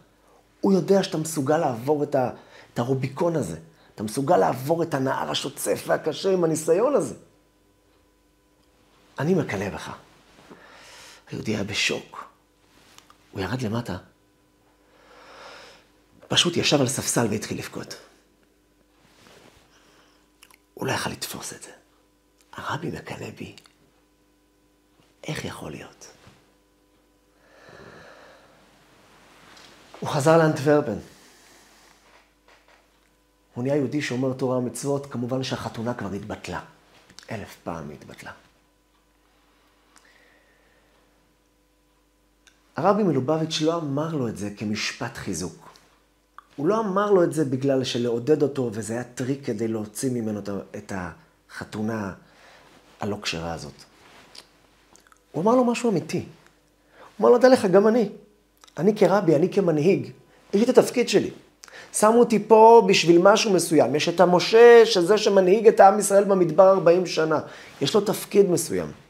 הוא 0.61 0.73
יודע 0.73 1.03
שאתה 1.03 1.19
מסוגל 1.19 1.59
לעבור 1.59 2.03
את, 2.03 2.15
ה, 2.15 2.31
את 2.75 2.79
הרוביקון 2.79 3.37
הזה. 3.37 3.57
אתה 3.95 4.03
מסוגל 4.03 4.37
לעבור 4.37 4.83
את 4.83 4.95
הנהר 4.95 5.31
השוצף 5.31 5.85
והקשה 5.87 6.33
עם 6.33 6.45
הניסיון 6.45 6.95
הזה. 6.95 7.15
אני 9.19 9.35
מקנא 9.35 9.71
בך. 9.71 9.97
היהודי 11.31 11.55
היה 11.55 11.65
בשוק. 11.65 12.25
הוא 13.31 13.41
ירד 13.41 13.63
למטה, 13.63 13.97
פשוט 16.29 16.57
ישב 16.57 16.81
על 16.81 16.89
ספסל 16.89 17.27
והתחיל 17.31 17.59
לבכות. 17.59 17.97
הוא 20.75 20.87
לא 20.87 20.93
יכל 20.93 21.11
לתפוס 21.11 21.53
את 21.53 21.63
זה. 21.63 21.71
הרבי 22.53 22.91
מקנא 22.91 23.31
בי. 23.31 23.57
איך 25.25 25.45
יכול 25.45 25.71
להיות? 25.71 26.07
הוא 30.01 30.11
חזר 30.11 30.39
לאנטוורפן. 30.39 30.99
הוא 33.55 33.65
נהיה 33.65 33.77
יהודי 33.77 34.03
שומר 34.03 34.33
תורה 34.33 34.59
ומצוות, 34.59 35.13
כמובן 35.13 35.43
שהחתונה 35.43 35.95
כבר 35.95 36.13
התבטלה. 36.13 36.61
אלף 37.31 37.57
פעם 37.65 37.91
התבטלה. 37.91 38.33
הרבי 42.77 43.03
מלובביץ' 43.03 43.63
לא 43.63 43.77
אמר 43.77 44.15
לו 44.15 44.29
את 44.29 44.37
זה 44.37 44.51
כמשפט 44.57 45.17
חיזוק. 45.17 45.69
הוא 46.57 46.67
לא 46.67 46.81
אמר 46.81 47.11
לו 47.11 47.23
את 47.23 47.33
זה 47.33 47.45
בגלל 47.45 47.85
שלעודד 47.85 48.43
אותו, 48.43 48.71
וזה 48.73 48.93
היה 48.93 49.05
טריק 49.05 49.45
כדי 49.45 49.69
להוציא 49.69 50.11
ממנו 50.11 50.41
את 50.77 50.93
החתונה 50.97 52.13
הלא 53.01 53.19
כשרה 53.23 53.53
הזאת. 53.53 53.73
הוא 55.33 55.43
אמר 55.43 55.55
לו 55.55 55.65
משהו 55.65 55.91
אמיתי. 55.91 56.19
הוא 56.19 56.25
אמר 57.21 57.31
לו, 57.31 57.39
דע 57.39 57.49
לך, 57.49 57.65
גם 57.65 57.89
אני. 57.89 58.09
אני 58.79 58.97
כרבי, 58.97 59.37
אני 59.37 59.53
כמנהיג, 59.53 60.11
יש 60.53 60.61
לי 60.61 60.63
את 60.63 60.79
התפקיד 60.79 61.09
שלי. 61.09 61.31
שמו 61.93 62.19
אותי 62.19 62.45
פה 62.49 62.87
בשביל 62.89 63.23
משהו 63.23 63.53
מסוים. 63.53 63.95
יש 63.95 64.09
את 64.09 64.21
המשה, 64.21 64.83
שזה 64.85 65.19
שמנהיג 65.19 65.69
את 65.69 65.81
עם 65.81 65.99
ישראל 65.99 66.25
במדבר 66.25 66.71
40 66.71 67.07
שנה. 67.07 67.41
יש 67.81 67.95
לו 67.95 68.01
תפקיד 68.01 68.51
מסוים. 68.51 69.06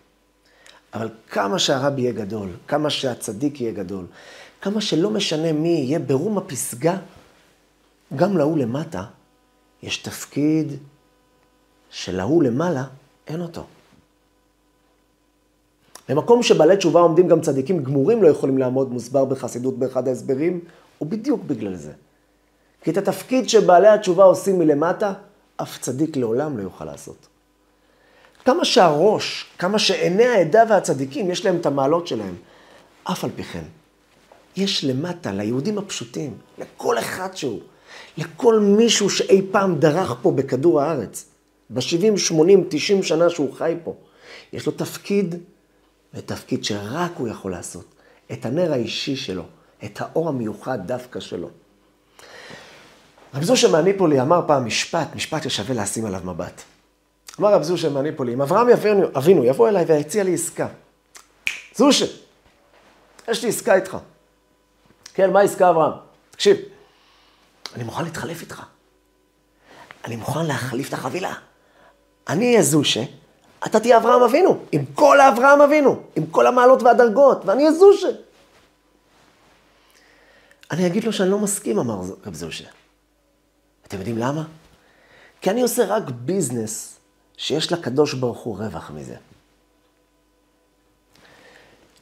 אבל 0.97 1.09
כמה 1.31 1.59
שהרבי 1.59 2.03
יהיה 2.03 2.13
גדול, 2.13 2.49
כמה 2.69 2.91
שהצדיק 2.91 3.61
יהיה 3.61 3.73
גדול, 3.73 4.05
כמה 4.61 4.81
שלא 4.81 5.11
משנה 5.11 5.53
מי 5.53 5.69
יהיה 5.69 5.99
ברום 5.99 6.39
הפסגה, 6.39 6.97
גם 8.17 8.37
להוא 8.37 8.59
למטה 8.59 9.05
יש 9.83 9.97
תפקיד 9.99 10.73
שלהוא 11.91 12.43
למעלה 12.43 12.85
אין 13.27 13.41
אותו. 13.41 13.65
במקום 16.09 16.43
שבעלי 16.43 16.77
תשובה 16.77 17.01
עומדים 17.01 17.29
גם 17.29 17.41
צדיקים 17.41 17.85
גמורים 17.85 18.23
לא 18.23 18.29
יכולים 18.29 18.59
לעמוד, 18.59 18.93
מוסבר 18.93 19.25
בחסידות 19.25 19.79
באחד 19.79 20.09
ההסברים, 20.09 20.61
הוא 20.99 21.09
בדיוק 21.09 21.41
בגלל 21.47 21.75
זה. 21.75 21.93
כי 22.83 22.91
את 22.91 22.97
התפקיד 22.97 23.49
שבעלי 23.49 23.89
התשובה 23.89 24.25
עושים 24.25 24.59
מלמטה, 24.59 25.13
אף 25.57 25.79
צדיק 25.79 26.17
לעולם 26.17 26.59
לא 26.59 26.63
יוכל 26.63 26.85
לעשות. 26.85 27.29
כמה 28.47 28.65
שהראש, 28.65 29.47
כמה 29.59 29.79
שעיני 29.79 30.25
העדה 30.25 30.63
והצדיקים, 30.69 31.31
יש 31.31 31.45
להם 31.45 31.57
את 31.57 31.67
המעלות 31.67 32.07
שלהם. 32.07 32.35
אף 33.05 33.25
על 33.25 33.31
פי 33.37 33.45
כן, 33.45 33.65
יש 34.57 34.85
למטה, 34.85 35.33
ליהודים 35.33 35.79
הפשוטים, 35.79 36.35
לכל 36.59 36.99
אחד 36.99 37.37
שהוא, 37.37 37.61
לכל 38.17 38.59
מישהו 38.61 39.11
שאי 39.11 39.43
פעם 39.51 39.79
דרך 39.79 40.15
פה 40.23 40.31
בכדור 40.31 40.81
הארץ, 40.81 41.25
ב-70, 41.71 42.19
80, 42.19 42.65
90 42.69 43.03
שנה 43.03 43.31
שהוא 43.31 43.55
חי 43.55 43.75
פה, 43.85 43.95
יש 44.53 44.67
לו 44.67 44.73
תפקיד, 44.73 45.35
ותפקיד 46.15 46.65
שרק 46.65 47.13
הוא 47.19 47.29
יכול 47.29 47.51
לעשות. 47.53 47.85
את 48.33 48.47
הנר 48.47 48.73
האישי 48.73 49.17
שלו, 49.17 49.45
את 49.85 50.01
האור 50.01 50.29
המיוחד 50.29 50.79
דווקא 50.87 51.21
שלו. 51.21 51.49
רב 53.35 53.43
זושה 53.43 53.69
מהניפולי 53.69 54.21
אמר 54.21 54.41
פעם 54.47 54.67
משפט, 54.67 55.09
משפט 55.15 55.43
ששווה 55.43 55.83
לשים 55.83 56.07
עליו 56.07 56.21
מבט. 56.25 56.63
אמר 57.40 57.55
רב 57.55 57.62
זושה 57.62 57.88
מהניפולי, 57.88 58.35
אם 58.35 58.42
אברהם 58.42 58.68
יבינו, 58.68 59.07
אבינו 59.16 59.44
יבוא 59.44 59.68
אליי 59.68 59.85
ויציע 59.85 60.25
לי 60.25 60.35
עסקה. 60.35 60.68
זושה, 61.75 62.07
יש 63.29 63.42
לי 63.42 63.49
עסקה 63.49 63.75
איתך. 63.75 63.96
כן, 65.14 65.33
מה 65.33 65.40
העסקה 65.40 65.70
אברהם? 65.70 65.92
תקשיב, 66.31 66.57
אני 67.75 67.85
מוכן 67.85 68.05
להתחלף 68.05 68.40
איתך. 68.40 68.62
אני 70.05 70.16
מוכן 70.16 70.46
להחליף 70.46 70.88
את 70.88 70.92
החבילה. 70.92 71.35
אני 72.29 72.46
אהיה 72.46 72.62
זושה, 72.62 73.03
אתה 73.66 73.81
תהיה 73.81 73.96
אברהם 73.96 74.22
אבינו, 74.22 74.59
עם 74.72 74.85
כל 74.94 75.20
האברהם 75.20 75.61
אבינו, 75.61 76.03
עם 76.16 76.27
כל 76.27 76.46
המעלות 76.46 76.83
והדרגות, 76.83 77.44
ואני 77.44 77.62
אהיה 77.62 77.72
זושה. 77.72 78.09
אני 80.70 80.87
אגיד 80.87 81.05
לו 81.05 81.12
שאני 81.12 81.31
לא 81.31 81.38
מסכים, 81.38 81.79
אמר 81.79 82.01
רב 82.27 82.35
זושה. 82.35 82.64
אתם 83.87 83.96
יודעים 83.99 84.18
למה? 84.18 84.44
כי 85.40 85.51
אני 85.51 85.62
עושה 85.62 85.85
רק 85.85 86.03
ביזנס 86.11 86.96
שיש 87.37 87.72
לקדוש 87.72 88.14
ברוך 88.14 88.38
הוא 88.38 88.59
רווח 88.59 88.90
מזה. 88.90 89.16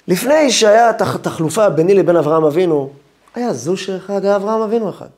לפני 0.08 0.52
שהיה 0.52 0.92
תחלופה 1.22 1.70
ביני 1.70 1.94
לבין 1.94 2.16
אברהם 2.16 2.44
אבינו, 2.44 2.92
היה 3.34 3.54
זושה 3.54 3.96
אחד, 3.96 4.24
היה 4.24 4.36
אברהם 4.36 4.60
אבינו 4.60 4.90
אחד. 4.90 5.08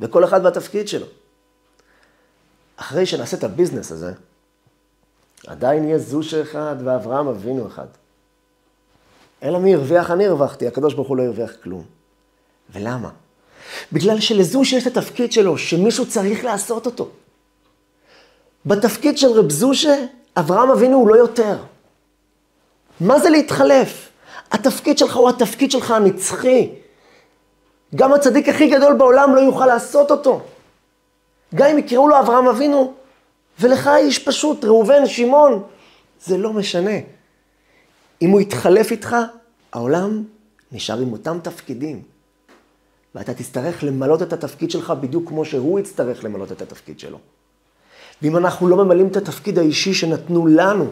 וכל 0.00 0.24
אחד 0.24 0.40
והתפקיד 0.44 0.88
שלו. 0.88 1.06
אחרי 2.76 3.06
שנעשה 3.06 3.36
את 3.36 3.44
הביזנס 3.44 3.92
הזה, 3.92 4.12
עדיין 5.46 5.84
יהיה 5.84 5.98
זושה 5.98 6.42
אחד 6.42 6.76
ואברהם 6.84 7.28
אבינו 7.28 7.66
אחד. 7.66 7.86
אלא 9.42 9.58
מי 9.58 9.74
הרוויח? 9.74 10.10
אני 10.10 10.26
הרווחתי, 10.26 10.66
הקדוש 10.66 10.94
ברוך 10.94 11.08
הוא 11.08 11.16
לא 11.16 11.22
הרוויח 11.22 11.52
כלום. 11.62 11.84
ולמה? 12.72 13.10
בגלל 13.92 14.20
שלזו 14.20 14.64
שיש 14.64 14.86
את 14.86 14.96
התפקיד 14.96 15.32
שלו, 15.32 15.58
שמישהו 15.58 16.08
צריך 16.08 16.44
לעשות 16.44 16.86
אותו. 16.86 17.10
בתפקיד 18.68 19.18
של 19.18 19.28
רב 19.28 19.50
זושה, 19.50 20.04
אברהם 20.36 20.70
אבינו 20.70 20.96
הוא 20.96 21.08
לא 21.08 21.14
יותר. 21.14 21.56
מה 23.00 23.18
זה 23.18 23.30
להתחלף? 23.30 24.08
התפקיד 24.50 24.98
שלך 24.98 25.16
הוא 25.16 25.28
התפקיד 25.28 25.70
שלך 25.70 25.90
הנצחי. 25.90 26.70
גם 27.94 28.12
הצדיק 28.12 28.48
הכי 28.48 28.70
גדול 28.70 28.94
בעולם 28.94 29.34
לא 29.34 29.40
יוכל 29.40 29.66
לעשות 29.66 30.10
אותו. 30.10 30.40
גם 31.54 31.66
אם 31.66 31.78
יקראו 31.78 32.08
לו 32.08 32.18
אברהם 32.18 32.48
אבינו, 32.48 32.94
ולך 33.60 33.90
איש 33.96 34.18
פשוט, 34.18 34.64
ראובן, 34.64 35.06
שמעון, 35.06 35.62
זה 36.24 36.38
לא 36.38 36.52
משנה. 36.52 36.98
אם 38.22 38.30
הוא 38.30 38.40
יתחלף 38.40 38.90
איתך, 38.90 39.16
העולם 39.72 40.24
נשאר 40.72 40.98
עם 40.98 41.12
אותם 41.12 41.38
תפקידים. 41.42 42.02
ואתה 43.14 43.34
תצטרך 43.34 43.84
למלות 43.84 44.22
את 44.22 44.32
התפקיד 44.32 44.70
שלך 44.70 44.92
בדיוק 45.00 45.28
כמו 45.28 45.44
שהוא 45.44 45.80
יצטרך 45.80 46.24
למלות 46.24 46.52
את 46.52 46.62
התפקיד 46.62 47.00
שלו. 47.00 47.18
ואם 48.22 48.36
אנחנו 48.36 48.68
לא 48.68 48.84
ממלאים 48.84 49.08
את 49.08 49.16
התפקיד 49.16 49.58
האישי 49.58 49.94
שנתנו 49.94 50.46
לנו, 50.46 50.90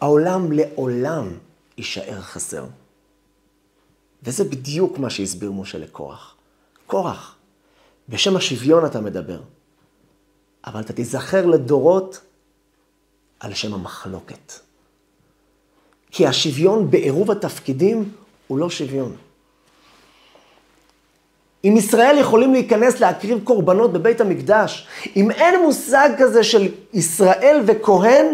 העולם 0.00 0.52
לעולם 0.52 1.28
יישאר 1.78 2.20
חסר. 2.20 2.64
וזה 4.22 4.44
בדיוק 4.44 4.98
מה 4.98 5.10
שהסביר 5.10 5.52
משה 5.52 5.78
לקורח. 5.78 6.34
קורח, 6.86 7.36
בשם 8.08 8.36
השוויון 8.36 8.86
אתה 8.86 9.00
מדבר, 9.00 9.40
אבל 10.66 10.80
אתה 10.80 10.92
תיזכר 10.92 11.46
לדורות 11.46 12.20
על 13.40 13.54
שם 13.54 13.74
המחלוקת. 13.74 14.52
כי 16.10 16.26
השוויון 16.26 16.90
בעירוב 16.90 17.30
התפקידים 17.30 18.12
הוא 18.46 18.58
לא 18.58 18.70
שוויון. 18.70 19.16
אם 21.64 21.76
ישראל 21.76 22.18
יכולים 22.18 22.52
להיכנס 22.52 23.00
להקריב 23.00 23.40
קורבנות 23.44 23.92
בבית 23.92 24.20
המקדש, 24.20 24.86
אם 25.16 25.30
אין 25.30 25.62
מושג 25.62 26.08
כזה 26.18 26.44
של 26.44 26.68
ישראל 26.92 27.62
וכהן, 27.66 28.26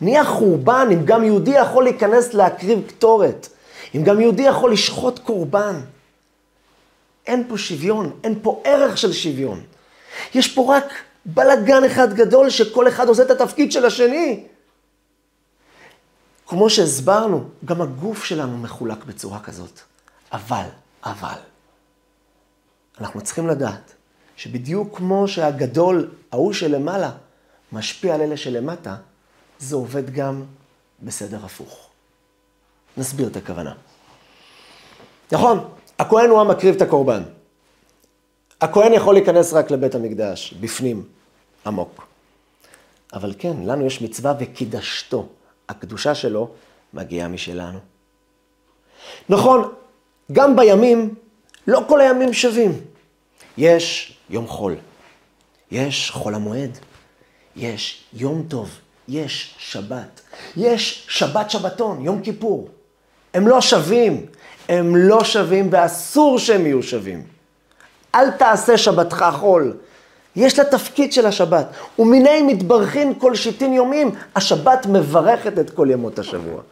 נהיה 0.00 0.24
חורבן 0.24 0.88
אם 0.92 1.04
גם 1.04 1.24
יהודי 1.24 1.50
יכול 1.50 1.84
להיכנס 1.84 2.34
להקריב 2.34 2.80
קטורת, 2.88 3.48
אם 3.94 4.02
גם 4.04 4.20
יהודי 4.20 4.42
יכול 4.42 4.72
לשחוט 4.72 5.18
קורבן. 5.18 5.80
אין 7.26 7.44
פה 7.48 7.58
שוויון, 7.58 8.10
אין 8.24 8.38
פה 8.42 8.60
ערך 8.64 8.98
של 8.98 9.12
שוויון. 9.12 9.60
יש 10.34 10.54
פה 10.54 10.76
רק 10.76 10.92
בלגן 11.26 11.84
אחד 11.84 12.14
גדול 12.14 12.50
שכל 12.50 12.88
אחד 12.88 13.08
עושה 13.08 13.22
את 13.22 13.30
התפקיד 13.30 13.72
של 13.72 13.84
השני. 13.86 14.44
כמו 16.46 16.70
שהסברנו, 16.70 17.44
גם 17.64 17.80
הגוף 17.80 18.24
שלנו 18.24 18.58
מחולק 18.58 19.04
בצורה 19.04 19.40
כזאת. 19.40 19.80
אבל, 20.32 20.64
אבל, 21.04 21.38
אנחנו 22.98 23.20
צריכים 23.20 23.46
לדעת 23.46 23.94
שבדיוק 24.36 24.96
כמו 24.96 25.28
שהגדול, 25.28 26.10
ההוא 26.32 26.52
שלמעלה, 26.52 27.10
משפיע 27.72 28.14
על 28.14 28.20
אלה 28.20 28.36
שלמטה, 28.36 28.96
זה 29.58 29.76
עובד 29.76 30.10
גם 30.10 30.44
בסדר 31.02 31.44
הפוך. 31.44 31.88
נסביר 32.96 33.28
את 33.28 33.36
הכוונה. 33.36 33.74
נכון, 35.32 35.68
הכהן 35.98 36.30
הוא 36.30 36.40
המקריב 36.40 36.74
את 36.74 36.82
הקורבן. 36.82 37.22
הכהן 38.60 38.92
יכול 38.92 39.14
להיכנס 39.14 39.52
רק 39.52 39.70
לבית 39.70 39.94
המקדש, 39.94 40.54
בפנים, 40.60 41.04
עמוק. 41.66 42.06
אבל 43.12 43.34
כן, 43.38 43.56
לנו 43.64 43.86
יש 43.86 44.02
מצווה 44.02 44.34
וקידשתו. 44.40 45.28
הקדושה 45.68 46.14
שלו 46.14 46.50
מגיעה 46.94 47.28
משלנו. 47.28 47.78
נכון, 49.28 49.72
גם 50.32 50.56
בימים, 50.56 51.14
לא 51.66 51.84
כל 51.88 52.00
הימים 52.00 52.32
שווים. 52.32 52.80
יש 53.58 54.16
יום 54.30 54.46
חול, 54.46 54.76
יש 55.70 56.10
חול 56.10 56.34
המועד, 56.34 56.78
יש 57.56 58.04
יום 58.12 58.44
טוב, 58.48 58.70
יש 59.08 59.54
שבת, 59.58 60.20
יש 60.56 61.06
שבת 61.08 61.50
שבתון, 61.50 62.04
יום 62.04 62.22
כיפור. 62.22 62.68
הם 63.34 63.48
לא 63.48 63.60
שווים, 63.60 64.26
הם 64.68 64.96
לא 64.96 65.24
שווים 65.24 65.68
ואסור 65.72 66.38
שהם 66.38 66.66
יהיו 66.66 66.82
שווים. 66.82 67.26
אל 68.14 68.30
תעשה 68.30 68.78
שבתך 68.78 69.26
חול. 69.32 69.76
יש 70.36 70.58
לה 70.58 70.64
תפקיד 70.64 71.12
של 71.12 71.26
השבת. 71.26 71.66
ומיני 71.98 72.42
מתברכין 72.42 73.14
כל 73.18 73.34
שיטין 73.34 73.72
יומים, 73.72 74.14
השבת 74.36 74.86
מברכת 74.86 75.58
את 75.58 75.70
כל 75.70 75.88
ימות 75.90 76.18
השבוע. 76.18 76.62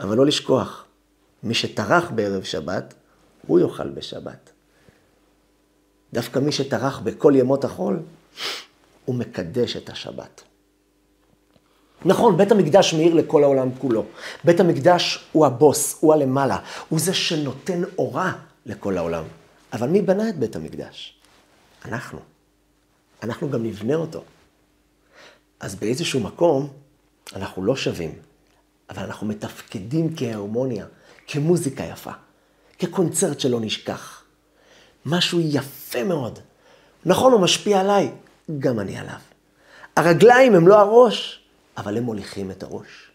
אבל 0.00 0.16
לא 0.16 0.26
לשכוח, 0.26 0.84
מי 1.42 1.54
שטרח 1.54 2.10
בערב 2.10 2.42
שבת, 2.42 2.94
הוא 3.46 3.60
יאכל 3.60 3.88
בשבת. 3.88 4.50
דווקא 6.12 6.38
מי 6.38 6.52
שטרח 6.52 6.98
בכל 6.98 7.32
ימות 7.36 7.64
החול, 7.64 8.02
הוא 9.04 9.14
מקדש 9.14 9.76
את 9.76 9.90
השבת. 9.90 10.42
נכון, 12.04 12.36
בית 12.36 12.52
המקדש 12.52 12.94
מאיר 12.94 13.14
לכל 13.14 13.44
העולם 13.44 13.68
כולו. 13.78 14.04
בית 14.44 14.60
המקדש 14.60 15.28
הוא 15.32 15.46
הבוס, 15.46 15.96
הוא 16.00 16.14
הלמעלה, 16.14 16.58
הוא 16.88 17.00
זה 17.00 17.14
שנותן 17.14 17.82
אורה 17.98 18.32
לכל 18.66 18.98
העולם. 18.98 19.24
אבל 19.72 19.88
מי 19.88 20.02
בנה 20.02 20.28
את 20.28 20.38
בית 20.38 20.56
המקדש? 20.56 21.14
אנחנו. 21.84 22.18
אנחנו 23.22 23.50
גם 23.50 23.62
נבנה 23.62 23.94
אותו. 23.94 24.22
אז 25.60 25.74
באיזשהו 25.74 26.20
מקום 26.20 26.68
אנחנו 27.36 27.64
לא 27.64 27.76
שווים, 27.76 28.12
אבל 28.90 29.02
אנחנו 29.02 29.26
מתפקדים 29.26 30.16
כהרמוניה, 30.16 30.86
כמוזיקה 31.26 31.84
יפה, 31.84 32.12
כקונצרט 32.78 33.40
שלא 33.40 33.60
נשכח. 33.60 34.22
משהו 35.06 35.40
יפה 35.40 36.04
מאוד. 36.04 36.38
נכון, 37.04 37.32
הוא 37.32 37.40
משפיע 37.40 37.80
עליי, 37.80 38.10
גם 38.58 38.80
אני 38.80 38.98
עליו. 38.98 39.18
הרגליים 39.96 40.54
הם 40.54 40.68
לא 40.68 40.80
הראש, 40.80 41.44
אבל 41.76 41.96
הם 41.96 42.02
מוליכים 42.02 42.50
את 42.50 42.62
הראש. 42.62 43.10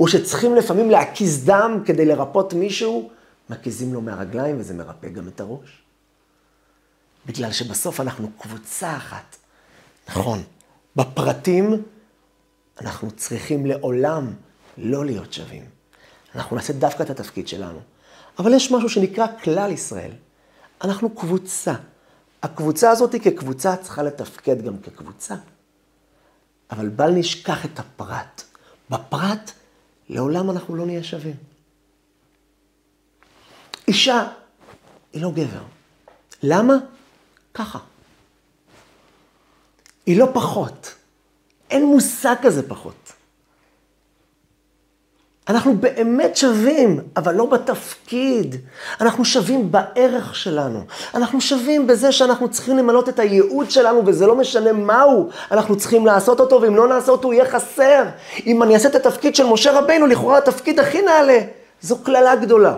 או 0.00 0.08
שצריכים 0.08 0.56
לפעמים 0.56 0.90
להקיז 0.90 1.44
דם 1.44 1.82
כדי 1.86 2.04
לרפות 2.04 2.54
מישהו, 2.54 3.10
מקיזים 3.50 3.94
לו 3.94 4.00
מהרגליים 4.00 4.60
וזה 4.60 4.74
מרפא 4.74 5.08
גם 5.08 5.28
את 5.28 5.40
הראש. 5.40 5.82
בגלל 7.26 7.52
שבסוף 7.52 8.00
אנחנו 8.00 8.30
קבוצה 8.38 8.96
אחת. 8.96 9.36
נכון, 10.08 10.42
בפרטים 10.96 11.82
אנחנו 12.80 13.10
צריכים 13.10 13.66
לעולם 13.66 14.32
לא 14.78 15.04
להיות 15.04 15.32
שווים. 15.32 15.64
אנחנו 16.34 16.56
נעשה 16.56 16.72
דווקא 16.72 17.02
את 17.02 17.10
התפקיד 17.10 17.48
שלנו. 17.48 17.80
אבל 18.38 18.54
יש 18.54 18.72
משהו 18.72 18.88
שנקרא 18.88 19.26
כלל 19.42 19.70
ישראל. 19.70 20.10
אנחנו 20.84 21.10
קבוצה. 21.10 21.74
הקבוצה 22.42 22.90
הזאת 22.90 23.14
כקבוצה 23.22 23.76
צריכה 23.76 24.02
לתפקד 24.02 24.62
גם 24.62 24.78
כקבוצה. 24.78 25.34
אבל 26.70 26.88
בל 26.88 27.10
נשכח 27.10 27.64
את 27.64 27.78
הפרט. 27.78 28.42
בפרט, 28.90 29.52
לעולם 30.08 30.50
אנחנו 30.50 30.76
לא 30.76 30.86
נהיה 30.86 31.02
שווים. 31.02 31.36
אישה 33.88 34.28
היא 35.12 35.22
לא 35.22 35.30
גבר. 35.30 35.62
למה? 36.42 36.74
ככה. 37.54 37.78
היא 40.06 40.18
לא 40.18 40.28
פחות. 40.34 40.94
אין 41.70 41.86
מושג 41.86 42.34
כזה 42.42 42.68
פחות. 42.68 43.01
אנחנו 45.48 45.74
באמת 45.80 46.36
שווים, 46.36 47.00
אבל 47.16 47.34
לא 47.34 47.46
בתפקיד. 47.46 48.56
אנחנו 49.00 49.24
שווים 49.24 49.72
בערך 49.72 50.34
שלנו. 50.34 50.80
אנחנו 51.14 51.40
שווים 51.40 51.86
בזה 51.86 52.12
שאנחנו 52.12 52.48
צריכים 52.50 52.76
למלות 52.78 53.08
את 53.08 53.18
הייעוד 53.18 53.70
שלנו, 53.70 54.02
וזה 54.06 54.26
לא 54.26 54.34
משנה 54.34 54.72
מהו. 54.72 55.28
אנחנו 55.50 55.76
צריכים 55.76 56.06
לעשות 56.06 56.40
אותו, 56.40 56.60
ואם 56.62 56.76
לא 56.76 56.88
נעשה 56.88 57.12
אותו, 57.12 57.28
הוא 57.28 57.34
יהיה 57.34 57.44
חסר. 57.44 58.04
אם 58.46 58.62
אני 58.62 58.74
אעשה 58.74 58.88
את 58.88 58.94
התפקיד 58.94 59.36
של 59.36 59.46
משה 59.46 59.78
רבינו, 59.78 60.06
לכאורה 60.06 60.38
התפקיד 60.38 60.80
הכי 60.80 61.02
נעלה. 61.02 61.38
זו 61.80 61.98
קללה 61.98 62.36
גדולה. 62.36 62.76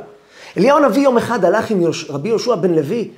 אליהו 0.57 0.79
הנביא 0.79 1.03
יום 1.03 1.17
אחד 1.17 1.45
הלך 1.45 1.71
עם 1.71 1.81
יוש... 1.81 2.11
רבי 2.11 2.29
יהושע 2.29 2.55
בן 2.55 2.75
לוי. 2.75 3.11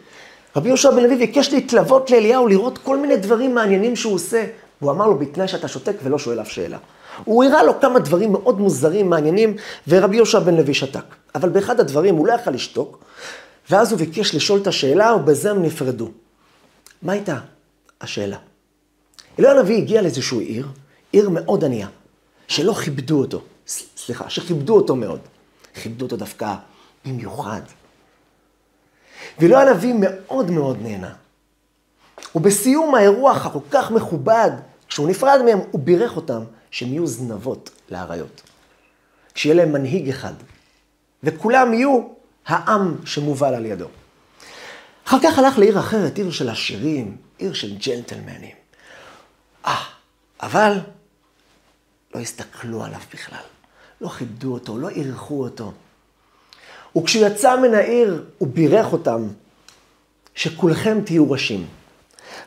רבי 0.57 0.69
יהושע 0.69 0.91
בן 0.91 1.03
לוי 1.03 1.17
ביקש 1.17 1.53
להתלוות 1.53 2.11
לאליהו, 2.11 2.49
לראות 2.49 2.79
כל 2.79 2.97
מיני 2.97 3.17
דברים 3.17 3.55
מעניינים 3.55 3.97
שהוא 3.97 4.15
עושה. 4.15 4.45
והוא 4.83 4.93
אמר 4.93 5.07
לו, 5.07 5.19
בתנאי 5.19 5.49
שאתה 5.49 5.69
שותק 5.69 5.95
ולא 6.03 6.19
שואל 6.19 6.41
אף 6.41 6.51
שאלה. 6.51 6.77
הוא 7.25 7.45
הראה 7.45 7.63
לו 7.63 7.81
כמה 7.81 7.99
דברים 7.99 8.33
מאוד 8.33 8.61
מוזרים, 8.61 9.11
מעניינים, 9.11 9.57
ורבי 9.89 10.17
יהושע 10.17 10.39
בן 10.39 10.55
לוי 10.57 10.75
שתק. 10.75 11.05
אבל 11.35 11.49
באחד 11.49 11.81
הדברים 11.81 12.17
הוא 12.17 12.27
לא 12.27 12.33
יכל 12.33 12.51
לשתוק, 12.51 13.05
ואז 13.71 13.93
הוא 13.93 13.99
ביקש 13.99 14.35
לשאול 14.35 14.61
את 14.63 14.67
השאלה, 14.67 15.15
ובזה 15.15 15.51
הם 15.51 15.63
נפרדו. 15.63 16.11
מה 17.03 17.13
הייתה 17.13 17.39
השאלה? 18.01 18.37
אליהו 19.39 19.59
הנביא 19.59 19.77
הגיע 19.77 20.03
לאיזושהי 20.03 20.39
עיר, 20.39 20.69
עיר 21.13 21.29
מאוד 21.29 21.65
ענייה, 21.65 21.89
שלא 22.49 22.73
כיבדו 22.73 23.19
אותו, 23.21 23.41
סליחה, 23.97 24.31
שכיבדו 24.31 24.77
אותו 24.77 24.97
מאוד. 24.97 25.21
כיבדו 25.75 26.05
אותו 26.05 26.17
דווקא 26.17 26.55
במיוחד. 27.05 27.61
ואלוהי 29.39 29.69
הנביא 29.69 29.95
מאוד 29.99 30.51
מאוד 30.51 30.79
נהנה. 30.83 31.13
ובסיום 32.35 32.95
האירוח 32.95 33.47
הכל 33.47 33.59
כך 33.71 33.91
מכובד, 33.91 34.51
כשהוא 34.89 35.09
נפרד 35.09 35.41
מהם, 35.45 35.59
הוא 35.71 35.81
בירך 35.81 36.17
אותם 36.17 36.45
שהם 36.77 36.89
יהיו 36.89 37.07
זנבות 37.07 37.71
לאריות. 37.91 38.43
שיהיה 39.35 39.55
להם 39.55 39.73
מנהיג 39.73 40.09
אחד. 40.09 40.33
וכולם 41.23 41.75
יהיו 41.75 42.09
העם 42.47 42.97
שמובל 43.05 43.55
על 43.55 43.67
ידו. 43.67 43.87
אחר 45.07 45.17
כך 45.23 45.39
הלך 45.39 45.59
לעיר 45.59 45.81
אחרת, 45.81 46.17
עיר 46.17 46.31
של 46.31 46.49
עשירים, 46.49 47.17
עיר 47.39 47.53
של 47.53 47.77
ג'נטלמנים. 47.77 48.55
אה, 49.67 49.85
אבל 50.41 50.79
לא 52.15 52.21
הסתכלו 52.21 52.85
עליו 52.85 53.01
בכלל. 53.15 53.45
לא 54.01 54.09
כיבדו 54.09 54.53
אותו, 54.53 54.79
לא 54.79 54.89
אירחו 54.89 55.45
אותו. 55.45 55.73
וכשהוא 56.97 57.27
יצא 57.27 57.61
מן 57.61 57.75
העיר, 57.75 58.25
הוא 58.39 58.49
בירך 58.49 58.93
אותם, 58.93 59.29
שכולכם 60.35 61.01
תהיו 61.05 61.31
ראשים. 61.31 61.67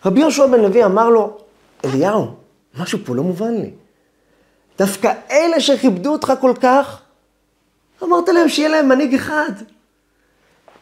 רבי 0.06 0.20
יהושע 0.20 0.46
בן 0.46 0.60
לוי 0.60 0.86
אמר 0.86 1.10
לו, 1.10 1.38
אליהו, 1.86 2.36
משהו 2.80 3.00
פה 3.06 3.16
לא 3.16 3.24
מובן 3.24 3.54
לי. 3.54 3.72
דווקא 4.80 5.14
אלה 5.32 5.60
שכיבדו 5.60 6.12
אותך 6.12 6.34
כל 6.42 6.54
כך, 6.62 7.02
אמרת 8.04 8.30
להם 8.30 8.50
שיהיה 8.50 8.70
להם 8.70 8.90
מנהיג 8.90 9.16
אחד. 9.16 9.52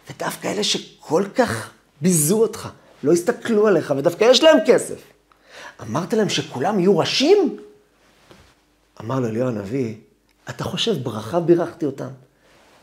ודווקא 0.09 0.47
אלה 0.47 0.63
שכל 0.63 1.23
כך 1.35 1.69
ביזו 2.01 2.41
אותך, 2.41 2.69
לא 3.03 3.11
הסתכלו 3.11 3.67
עליך, 3.67 3.93
ודווקא 3.97 4.23
יש 4.23 4.43
להם 4.43 4.57
כסף. 4.67 4.99
אמרת 5.81 6.13
להם 6.13 6.29
שכולם 6.29 6.79
יהיו 6.79 6.97
ראשים? 6.97 7.57
אמר 9.01 9.19
לו 9.19 9.27
אליהו 9.27 9.47
הנביא, 9.47 9.95
אתה 10.49 10.63
חושב 10.63 11.03
ברכה 11.03 11.39
בירכתי 11.39 11.85
אותם? 11.85 12.09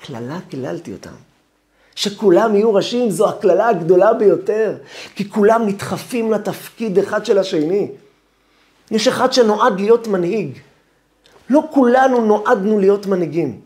קללה 0.07 0.38
קיללתי 0.48 0.92
אותם. 0.92 1.14
שכולם 1.94 2.55
יהיו 2.55 2.74
ראשים 2.74 3.11
זו 3.11 3.29
הקללה 3.29 3.68
הגדולה 3.68 4.12
ביותר, 4.12 4.77
כי 5.14 5.31
כולם 5.31 5.66
נדחפים 5.66 6.33
לתפקיד 6.33 6.98
אחד 6.98 7.27
של 7.27 7.38
השני. 7.38 7.90
יש 8.90 9.09
אחד 9.09 9.33
שנועד 9.33 9.81
להיות 9.81 10.07
מנהיג. 10.07 10.59
לא 11.49 11.63
כולנו 11.71 12.27
נועדנו 12.27 12.79
להיות 12.79 13.07
מנהיגים. 13.07 13.61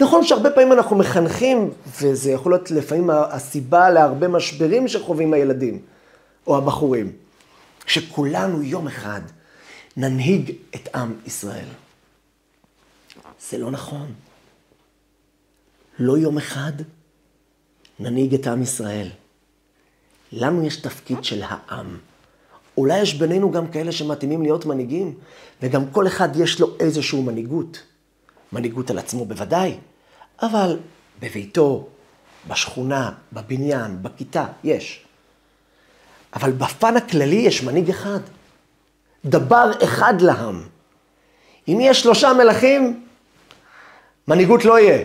נכון 0.00 0.24
שהרבה 0.24 0.50
פעמים 0.50 0.72
אנחנו 0.72 0.96
מחנכים, 0.96 1.70
וזה 2.00 2.30
יכול 2.30 2.52
להיות 2.52 2.70
לפעמים 2.70 3.10
הסיבה 3.10 3.90
להרבה 3.90 4.28
משברים 4.28 4.88
שחווים 4.88 5.32
הילדים 5.32 5.82
או 6.46 6.56
הבחורים, 6.56 7.12
שכולנו 7.86 8.62
יום 8.62 8.86
אחד 8.86 9.20
ננהיג 9.96 10.52
את 10.74 10.88
עם 10.94 11.14
ישראל. 11.26 11.68
זה 13.50 13.58
לא 13.58 13.70
נכון. 13.70 14.12
לא 15.98 16.18
יום 16.18 16.38
אחד 16.38 16.72
ננהיג 18.00 18.34
את 18.34 18.46
עם 18.46 18.62
ישראל. 18.62 19.08
לנו 20.32 20.66
יש 20.66 20.76
תפקיד 20.76 21.24
של 21.24 21.42
העם. 21.46 21.98
אולי 22.76 23.00
יש 23.00 23.14
בינינו 23.14 23.50
גם 23.50 23.68
כאלה 23.68 23.92
שמתאימים 23.92 24.42
להיות 24.42 24.66
מנהיגים, 24.66 25.14
וגם 25.62 25.90
כל 25.90 26.06
אחד 26.06 26.28
יש 26.36 26.60
לו 26.60 26.76
איזושהי 26.80 27.20
מנהיגות. 27.20 27.82
מנהיגות 28.52 28.90
על 28.90 28.98
עצמו 28.98 29.24
בוודאי, 29.24 29.76
אבל 30.42 30.78
בביתו, 31.20 31.88
בשכונה, 32.48 33.10
בבניין, 33.32 34.02
בכיתה, 34.02 34.46
יש. 34.64 35.04
אבל 36.34 36.52
בפן 36.52 36.96
הכללי 36.96 37.36
יש 37.36 37.62
מנהיג 37.62 37.90
אחד. 37.90 38.20
דבר 39.24 39.70
אחד 39.84 40.20
לעם. 40.20 40.62
אם 41.68 41.78
יש 41.80 42.00
שלושה 42.00 42.32
מלכים, 42.32 43.06
מנהיגות 44.28 44.64
לא 44.64 44.78
יהיה. 44.78 45.04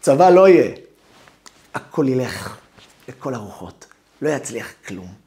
צבא 0.00 0.30
לא 0.30 0.48
יהיה. 0.48 0.70
הכל 1.74 2.06
ילך 2.08 2.56
לכל 3.08 3.34
הרוחות, 3.34 3.86
לא 4.22 4.28
יצליח 4.28 4.72
כלום. 4.86 5.23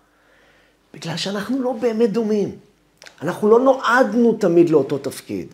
בגלל 0.93 1.17
שאנחנו 1.17 1.61
לא 1.61 1.71
באמת 1.71 2.11
דומים. 2.11 2.55
אנחנו 3.21 3.49
לא 3.49 3.59
נועדנו 3.59 4.33
תמיד 4.33 4.69
לאותו 4.69 4.97
תפקיד. 4.97 5.47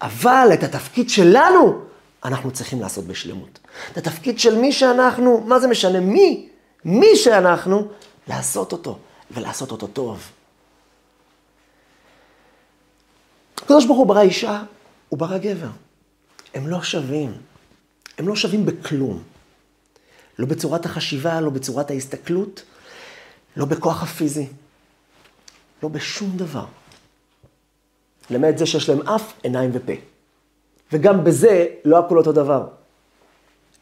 אבל 0.00 0.48
את 0.54 0.62
התפקיד 0.62 1.10
שלנו, 1.10 1.80
אנחנו 2.24 2.50
צריכים 2.50 2.80
לעשות 2.80 3.04
בשלמות. 3.04 3.58
את 3.92 3.96
התפקיד 3.96 4.38
של 4.38 4.58
מי 4.58 4.72
שאנחנו, 4.72 5.40
מה 5.40 5.60
זה 5.60 5.68
משנה? 5.68 6.00
מי? 6.00 6.48
מי 6.84 7.16
שאנחנו, 7.16 7.88
לעשות 8.28 8.72
אותו, 8.72 8.98
ולעשות 9.30 9.70
אותו 9.70 9.86
טוב. 9.86 10.30
הקדוש 13.56 13.86
ברוך 13.86 13.98
הוא 13.98 14.06
ברא 14.06 14.20
אישה, 14.20 14.62
הוא 15.08 15.18
ברא 15.18 15.38
גבר. 15.38 15.68
הם 16.54 16.68
לא 16.68 16.82
שווים. 16.82 17.32
הם 18.18 18.28
לא 18.28 18.36
שווים 18.36 18.66
בכלום. 18.66 19.22
לא 20.38 20.46
בצורת 20.46 20.86
החשיבה, 20.86 21.40
לא 21.40 21.50
בצורת 21.50 21.90
ההסתכלות, 21.90 22.62
לא 23.56 23.64
בכוח 23.64 24.02
הפיזי, 24.02 24.46
לא 25.82 25.88
בשום 25.88 26.30
דבר. 26.36 26.64
למעט 28.30 28.58
זה 28.58 28.66
שיש 28.66 28.88
להם 28.88 29.08
אף, 29.08 29.32
עיניים 29.42 29.70
ופה. 29.72 29.92
וגם 30.92 31.24
בזה 31.24 31.66
לא 31.84 31.98
הכל 31.98 32.18
אותו 32.18 32.32
דבר. 32.32 32.66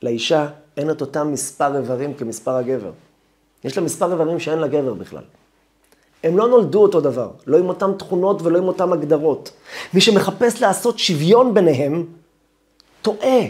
לאישה 0.03 0.49
אין 0.77 0.91
את 0.91 1.01
אותם 1.01 1.33
מספר 1.33 1.77
איברים 1.77 2.15
כמספר 2.15 2.57
הגבר. 2.57 2.93
יש 3.65 3.77
לה 3.77 3.85
מספר 3.85 4.13
איברים 4.13 4.41
שאין 4.41 4.59
לגבר 4.59 4.95
בכלל. 4.95 5.23
הם 6.25 6.39
לא 6.39 6.49
נולדו 6.49 6.83
אותו 6.83 7.01
דבר, 7.01 7.31
לא 7.47 7.59
עם 7.59 7.69
אותן 7.69 7.93
תכונות 7.99 8.43
ולא 8.43 8.59
עם 8.59 8.65
אותן 8.65 8.93
הגדרות. 8.93 9.51
מי 9.95 10.01
שמחפש 10.01 10.63
לעשות 10.63 10.99
שוויון 10.99 11.55
ביניהם, 11.55 12.07
טועה. 13.03 13.41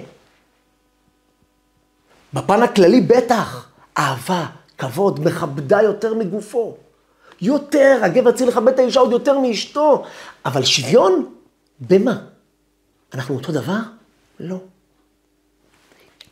בפן 2.33 2.63
הכללי 2.63 3.01
בטח, 3.01 3.69
אהבה, 3.99 4.47
כבוד, 4.83 5.21
מכבדה 5.21 5.83
יותר 5.83 6.15
מגופו. 6.15 6.77
יותר, 7.41 8.01
הגבר 8.03 8.33
צריך 8.33 8.51
לכבד 8.51 8.73
את 8.73 8.79
האישה 8.79 9.01
עוד 9.01 9.13
יותר 9.13 9.39
מאשתו. 9.39 10.03
אבל 10.45 10.65
שוויון? 10.65 11.35
במה? 11.81 12.19
אנחנו 13.15 13.35
אותו 13.35 13.53
דבר? 13.53 13.79
לא. 14.41 14.57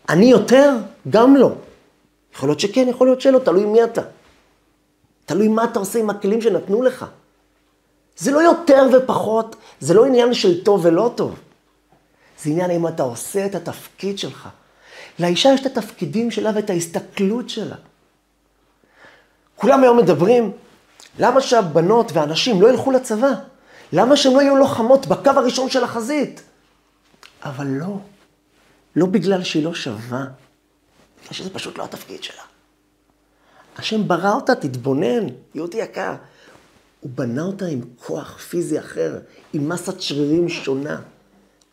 אני 0.09 0.27
יותר? 0.27 0.77
גם 1.11 1.37
לא. 1.37 1.53
יכול 2.35 2.49
להיות 2.49 2.61
שכן, 2.61 2.87
יכול 2.89 3.07
להיות 3.07 3.21
שלא, 3.21 3.39
תלוי 3.39 3.65
מי 3.65 3.85
אתה. 3.85 4.03
תלוי 5.27 5.49
מה 5.49 5.65
אתה 5.65 5.79
עושה 5.79 5.99
עם 5.99 6.11
הכלים 6.11 6.43
שנתנו 6.43 6.83
לך. 6.83 7.07
זה 8.17 8.31
לא 8.31 8.39
יותר 8.39 8.89
ופחות, 8.93 9.57
זה 9.81 9.95
לא 9.95 10.05
עניין 10.07 10.35
של 10.35 10.65
טוב 10.65 10.85
ולא 10.85 11.13
טוב. 11.15 11.41
זה 12.43 12.51
עניין 12.51 12.71
אם 12.71 12.89
אתה 12.89 13.03
עושה 13.03 13.47
את 13.47 13.55
התפקיד 13.55 14.19
שלך. 14.19 14.49
לאישה 15.19 15.49
יש 15.55 15.61
את 15.61 15.67
התפקידים 15.67 16.31
שלה 16.31 16.51
ואת 16.55 16.71
ההסתכלות 16.71 17.51
שלה. 17.51 17.77
כולם 19.61 19.83
היום 19.83 19.99
מדברים, 19.99 20.53
למה 21.19 21.41
שהבנות 21.41 22.13
והנשים 22.13 22.63
לא 22.63 22.71
ילכו 22.71 22.91
לצבא? 22.91 23.33
למה 23.93 24.17
שהן 24.17 24.33
לא 24.33 24.41
יהיו 24.41 24.57
לוחמות 24.57 25.07
בקו 25.07 25.31
הראשון 25.31 25.71
של 25.71 25.85
החזית? 25.85 26.43
אבל 27.43 27.67
לא. 27.67 27.99
לא 28.97 29.07
בגלל 29.07 29.45
שהיא 29.45 29.65
לא 29.65 29.75
שווה, 29.75 30.25
בגלל 31.21 31.33
שזה 31.33 31.51
פשוט 31.51 31.79
לא 31.79 31.85
התפקיד 31.85 32.23
שלה. 32.23 32.43
השם 33.77 34.09
ברא 34.09 34.33
אותה, 34.33 34.55
תתבונן, 34.55 35.27
יהודי 35.55 35.77
יקר. 35.77 36.15
הוא 37.01 37.11
בנה 37.15 37.43
אותה 37.43 37.67
עם 37.67 37.81
כוח 37.99 38.39
פיזי 38.39 38.79
אחר, 38.79 39.19
עם 39.53 39.69
מסת 39.69 40.01
שרירים 40.01 40.49
שונה. 40.49 41.01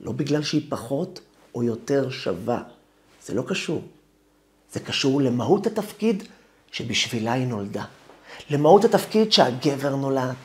לא 0.02 0.12
בגלל 0.12 0.44
שהיא 0.44 0.62
פחות 0.70 1.20
או 1.56 1.64
יותר 1.64 2.10
שווה. 2.10 2.64
זה 3.26 3.34
לא 3.34 3.44
קשור. 3.48 3.82
זה 4.74 4.80
קשור 4.80 5.22
למהות 5.22 5.68
התפקיד 5.68 6.24
שבשבילה 6.72 7.34
היא 7.34 7.48
נולדה. 7.48 7.86
למהות 8.50 8.86
התפקיד 8.86 9.32
שהגבר 9.32 9.96
נולד. 9.96 10.36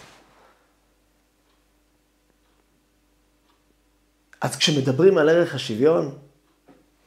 אז 4.40 4.56
כשמדברים 4.56 5.18
על 5.18 5.28
ערך 5.28 5.54
השוויון, 5.54 6.18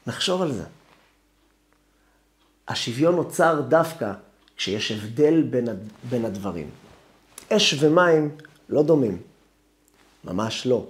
נחשוב 0.07 0.41
על 0.41 0.51
זה. 0.51 0.63
השוויון 2.67 3.15
נוצר 3.15 3.61
דווקא 3.61 4.13
כשיש 4.57 4.91
הבדל 4.91 5.41
בין, 5.41 5.67
בין 6.09 6.25
הדברים. 6.25 6.69
אש 7.53 7.75
ומים 7.79 8.35
לא 8.69 8.83
דומים. 8.83 9.17
ממש 10.23 10.67
לא. 10.67 10.85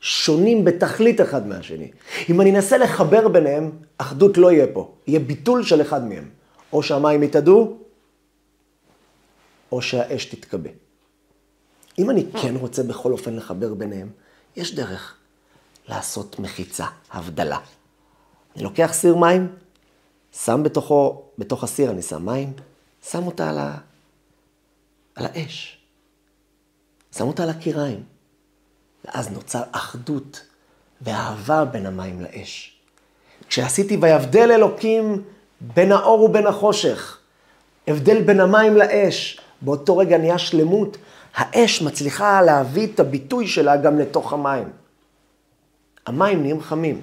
שונים 0.00 0.64
בתכלית 0.64 1.20
אחד 1.20 1.46
מהשני. 1.46 1.90
אם 2.30 2.40
אני 2.40 2.50
אנסה 2.50 2.78
לחבר 2.78 3.28
ביניהם, 3.28 3.70
אחדות 3.98 4.38
לא 4.38 4.52
יהיה 4.52 4.66
פה. 4.72 4.94
יהיה 5.06 5.20
ביטול 5.20 5.64
של 5.64 5.82
אחד 5.82 6.04
מהם. 6.08 6.30
או 6.74 6.82
שהמים 6.82 7.22
יתאדו, 7.22 7.76
או 9.72 9.82
שהאש 9.82 10.24
תתכבה. 10.24 10.70
אם 11.98 12.10
אני 12.10 12.26
כן 12.42 12.56
רוצה 12.56 12.82
בכל 12.82 13.12
אופן 13.12 13.36
לחבר 13.36 13.74
ביניהם, 13.74 14.10
יש 14.56 14.74
דרך 14.74 15.16
לעשות 15.88 16.38
מחיצה, 16.38 16.86
הבדלה. 17.10 17.58
אני 18.56 18.64
לוקח 18.64 18.90
סיר 18.92 19.16
מים, 19.16 19.52
שם 20.32 20.62
בתוכו, 20.62 21.22
בתוך 21.38 21.64
הסיר 21.64 21.90
אני 21.90 22.02
שם 22.02 22.26
מים, 22.26 22.52
שם 23.02 23.26
אותה 23.26 23.50
על, 23.50 23.58
ה... 23.58 23.78
על 25.14 25.26
האש. 25.26 25.78
שם 27.16 27.24
אותה 27.26 27.42
על 27.42 27.50
הקיריים. 27.50 28.02
ואז 29.04 29.30
נוצר 29.30 29.62
אחדות 29.72 30.46
ואהבה 31.00 31.64
בין 31.64 31.86
המים 31.86 32.20
לאש. 32.20 32.78
כשעשיתי 33.48 33.96
ויבדל 33.96 34.50
אלוקים 34.52 35.24
בין 35.74 35.92
האור 35.92 36.22
ובין 36.22 36.46
החושך, 36.46 37.18
הבדל 37.88 38.22
בין 38.22 38.40
המים 38.40 38.76
לאש, 38.76 39.40
באותו 39.62 39.96
רגע 39.96 40.18
נהיה 40.18 40.38
שלמות, 40.38 40.96
האש 41.34 41.82
מצליחה 41.82 42.42
להביא 42.42 42.86
את 42.94 43.00
הביטוי 43.00 43.46
שלה 43.46 43.76
גם 43.76 43.98
לתוך 43.98 44.32
המים. 44.32 44.68
המים 46.06 46.40
נהיים 46.42 46.60
חמים. 46.60 47.02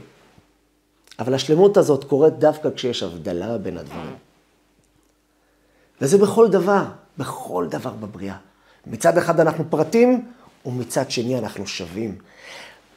אבל 1.19 1.33
השלמות 1.33 1.77
הזאת 1.77 2.03
קורית 2.03 2.33
דווקא 2.33 2.69
כשיש 2.75 3.03
הבדלה 3.03 3.57
בין 3.57 3.77
הדברים. 3.77 4.15
וזה 6.01 6.17
בכל 6.17 6.49
דבר, 6.49 6.83
בכל 7.17 7.67
דבר 7.69 7.89
בבריאה. 7.89 8.35
מצד 8.87 9.17
אחד 9.17 9.39
אנחנו 9.39 9.63
פרטים, 9.69 10.25
ומצד 10.65 11.11
שני 11.11 11.39
אנחנו 11.39 11.67
שווים. 11.67 12.17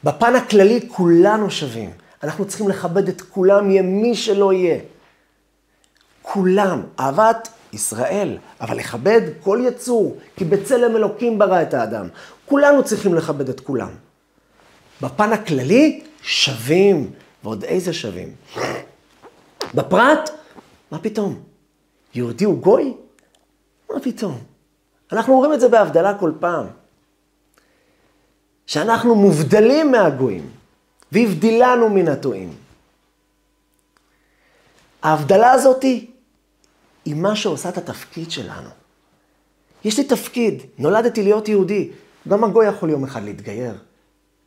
בפן 0.03 0.35
הכללי 0.35 0.89
כולנו 0.89 1.51
שווים. 1.51 1.91
אנחנו 2.23 2.45
צריכים 2.45 2.69
לכבד 2.69 3.07
את 3.07 3.21
כולם, 3.21 3.71
יהיה 3.71 3.81
מי 3.81 4.15
שלא 4.15 4.53
יהיה. 4.53 4.79
כולם, 6.25 6.81
אהבת 6.99 7.47
ישראל, 7.73 8.37
אבל 8.61 8.77
לכבד 8.77 9.21
כל 9.43 9.59
יצור, 9.67 10.17
כי 10.35 10.45
בצלם 10.45 10.95
אלוקים 10.95 11.39
ברא 11.39 11.61
את 11.61 11.73
האדם. 11.73 12.07
כולנו 12.45 12.83
צריכים 12.83 13.13
לכבד 13.13 13.49
את 13.49 13.59
כולם. 13.59 13.89
בפן 15.01 15.33
הכללי, 15.33 16.03
שווים, 16.21 17.11
ועוד 17.43 17.63
איזה 17.63 17.93
שווים. 17.93 18.35
בפרט, 19.73 20.29
מה 20.91 20.99
פתאום? 20.99 21.39
יהודי 22.15 22.45
הוא 22.45 22.57
גוי? 22.57 22.93
מה 23.91 23.99
פתאום? 23.99 24.39
אנחנו 25.11 25.33
אומרים 25.33 25.53
את 25.53 25.59
זה 25.59 25.67
בהבדלה 25.67 26.17
כל 26.17 26.31
פעם. 26.39 26.65
שאנחנו 28.67 29.15
מובדלים 29.15 29.91
מהגויים, 29.91 30.49
והבדילנו 31.11 31.89
מן 31.89 32.07
הטועים. 32.07 32.53
ההבדלה 35.03 35.51
הזאתי 35.51 36.11
היא 37.05 37.15
מה 37.15 37.35
שעושה 37.35 37.69
את 37.69 37.77
התפקיד 37.77 38.31
שלנו. 38.31 38.69
יש 39.85 39.97
לי 39.97 40.03
תפקיד, 40.03 40.61
נולדתי 40.77 41.23
להיות 41.23 41.47
יהודי. 41.47 41.89
גם 42.27 42.43
הגוי 42.43 42.67
יכול 42.67 42.89
יום 42.89 43.03
אחד 43.03 43.23
להתגייר 43.23 43.75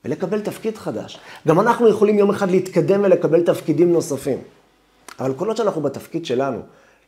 ולקבל 0.04 0.40
תפקיד 0.40 0.78
חדש. 0.78 1.18
גם 1.48 1.60
אנחנו 1.60 1.88
יכולים 1.88 2.18
יום 2.18 2.30
אחד 2.30 2.50
להתקדם 2.50 3.00
ולקבל 3.04 3.42
תפקידים 3.42 3.92
נוספים. 3.92 4.38
אבל 5.20 5.34
כל 5.34 5.48
עוד 5.48 5.56
שאנחנו 5.56 5.80
בתפקיד 5.80 6.26
שלנו, 6.26 6.60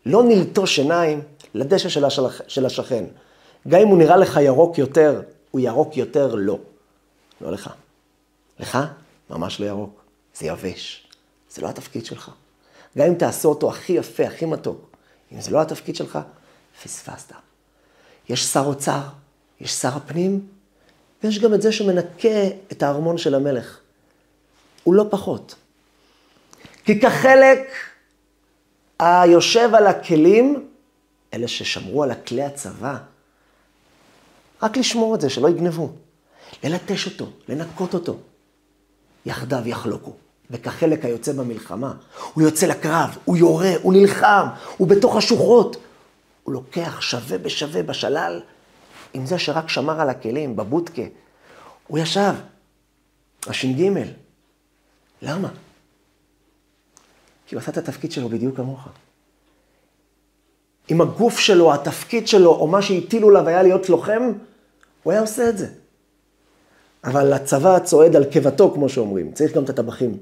לא 0.06 0.22
נלטוש 0.22 0.78
עיניים 0.78 1.20
לדשא 1.54 1.88
של, 1.88 2.04
השלח, 2.04 2.40
של 2.48 2.66
השכן. 2.66 3.04
גם 3.68 3.80
אם 3.80 3.88
הוא 3.88 3.98
נראה 3.98 4.16
לך 4.16 4.40
ירוק 4.42 4.78
יותר, 4.78 5.22
הוא 5.50 5.60
ירוק 5.60 5.96
יותר, 5.96 6.34
לא. 6.34 6.58
לא 7.40 7.52
לך. 7.52 7.70
לך, 8.60 8.78
ממש 9.30 9.60
לא 9.60 9.66
ירוק. 9.66 10.00
זה 10.34 10.46
יבש. 10.46 11.06
זה 11.50 11.62
לא 11.62 11.68
התפקיד 11.68 12.06
שלך. 12.06 12.30
גם 12.98 13.06
אם 13.06 13.14
תעשה 13.14 13.48
אותו 13.48 13.70
הכי 13.70 13.92
יפה, 13.92 14.24
הכי 14.24 14.46
מתוק, 14.46 14.89
אם 15.32 15.40
זה 15.40 15.50
לא 15.50 15.62
התפקיד 15.62 15.96
שלך, 15.96 16.18
פספסת. 16.82 17.32
יש 18.28 18.44
שר 18.44 18.64
אוצר, 18.66 19.00
יש 19.60 19.72
שר 19.72 19.96
הפנים, 19.96 20.46
ויש 21.22 21.38
גם 21.38 21.54
את 21.54 21.62
זה 21.62 21.72
שמנקה 21.72 22.46
את 22.72 22.82
הארמון 22.82 23.18
של 23.18 23.34
המלך. 23.34 23.78
הוא 24.84 24.94
לא 24.94 25.06
פחות. 25.10 25.54
כי 26.84 27.00
כחלק 27.00 27.72
היושב 28.98 29.74
על 29.74 29.86
הכלים, 29.86 30.68
אלה 31.34 31.48
ששמרו 31.48 32.02
על 32.02 32.10
הכלי 32.10 32.42
הצבא, 32.42 32.98
רק 34.62 34.76
לשמור 34.76 35.14
את 35.14 35.20
זה, 35.20 35.30
שלא 35.30 35.48
יגנבו. 35.48 35.92
ללטש 36.64 37.06
אותו, 37.06 37.30
לנקות 37.48 37.94
אותו. 37.94 38.16
יחדיו 39.26 39.68
יחלוקו. 39.68 40.12
וכחלק 40.50 41.04
היוצא 41.04 41.32
במלחמה, 41.32 41.92
הוא 42.34 42.44
יוצא 42.44 42.66
לקרב, 42.66 43.18
הוא 43.24 43.36
יורה, 43.36 43.72
הוא 43.82 43.92
נלחם, 43.92 44.46
הוא 44.76 44.88
בתוך 44.88 45.16
השוחות. 45.16 45.76
הוא 46.42 46.54
לוקח 46.54 47.00
שווה 47.00 47.38
בשווה 47.38 47.82
בשלל 47.82 48.40
עם 49.14 49.26
זה 49.26 49.38
שרק 49.38 49.68
שמר 49.68 50.00
על 50.00 50.10
הכלים, 50.10 50.56
בבודקה. 50.56 51.02
הוא 51.86 51.98
ישב, 51.98 52.32
הש"ג. 53.46 53.90
למה? 55.22 55.48
כי 57.46 57.54
הוא 57.54 57.62
עשה 57.62 57.72
את 57.72 57.78
התפקיד 57.78 58.12
שלו 58.12 58.28
בדיוק 58.28 58.56
כמוך. 58.56 58.88
אם 60.90 61.00
הגוף 61.00 61.38
שלו, 61.38 61.74
התפקיד 61.74 62.28
שלו, 62.28 62.50
או 62.50 62.66
מה 62.66 62.82
שהטילו 62.82 63.28
עליו 63.28 63.48
היה 63.48 63.62
להיות 63.62 63.88
לוחם, 63.88 64.22
הוא 65.02 65.12
היה 65.12 65.20
עושה 65.20 65.48
את 65.48 65.58
זה. 65.58 65.68
אבל 67.04 67.32
הצבא 67.32 67.78
צועד 67.78 68.16
על 68.16 68.24
קיבתו, 68.24 68.70
כמו 68.74 68.88
שאומרים, 68.88 69.32
צריך 69.32 69.54
גם 69.54 69.64
את 69.64 69.70
הטבחים. 69.70 70.18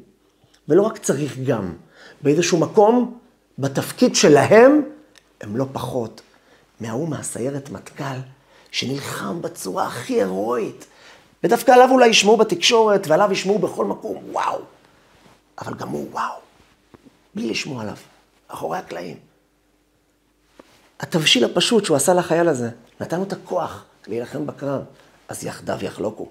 ולא 0.68 0.82
רק 0.82 0.98
צריך 0.98 1.38
גם, 1.38 1.74
באיזשהו 2.22 2.58
מקום, 2.58 3.18
בתפקיד 3.58 4.14
שלהם, 4.14 4.82
הם 5.40 5.56
לא 5.56 5.66
פחות 5.72 6.20
מההוא 6.80 7.08
מהסיירת 7.08 7.70
מטכ"ל, 7.70 8.18
שנלחם 8.70 9.42
בצורה 9.42 9.86
הכי 9.86 10.14
הירואית. 10.14 10.86
ודווקא 11.44 11.72
עליו 11.72 11.88
אולי 11.90 12.06
ישמעו 12.06 12.36
בתקשורת, 12.36 13.06
ועליו 13.06 13.32
ישמעו 13.32 13.58
בכל 13.58 13.84
מקום, 13.84 14.16
וואו. 14.32 14.58
אבל 15.58 15.74
גם 15.74 15.88
הוא 15.88 16.08
וואו, 16.10 16.34
בלי 17.34 17.50
לשמוע 17.50 17.82
עליו, 17.82 17.96
אחורי 18.48 18.78
הקלעים. 18.78 19.16
התבשיל 21.00 21.44
הפשוט 21.44 21.84
שהוא 21.84 21.96
עשה 21.96 22.14
לחייל 22.14 22.48
הזה, 22.48 22.70
נתן 23.00 23.16
לו 23.16 23.22
את 23.22 23.32
הכוח 23.32 23.84
להילחם 24.06 24.46
בקרב, 24.46 24.82
אז 25.28 25.44
יחדיו 25.44 25.78
יחלוקו. 25.82 26.28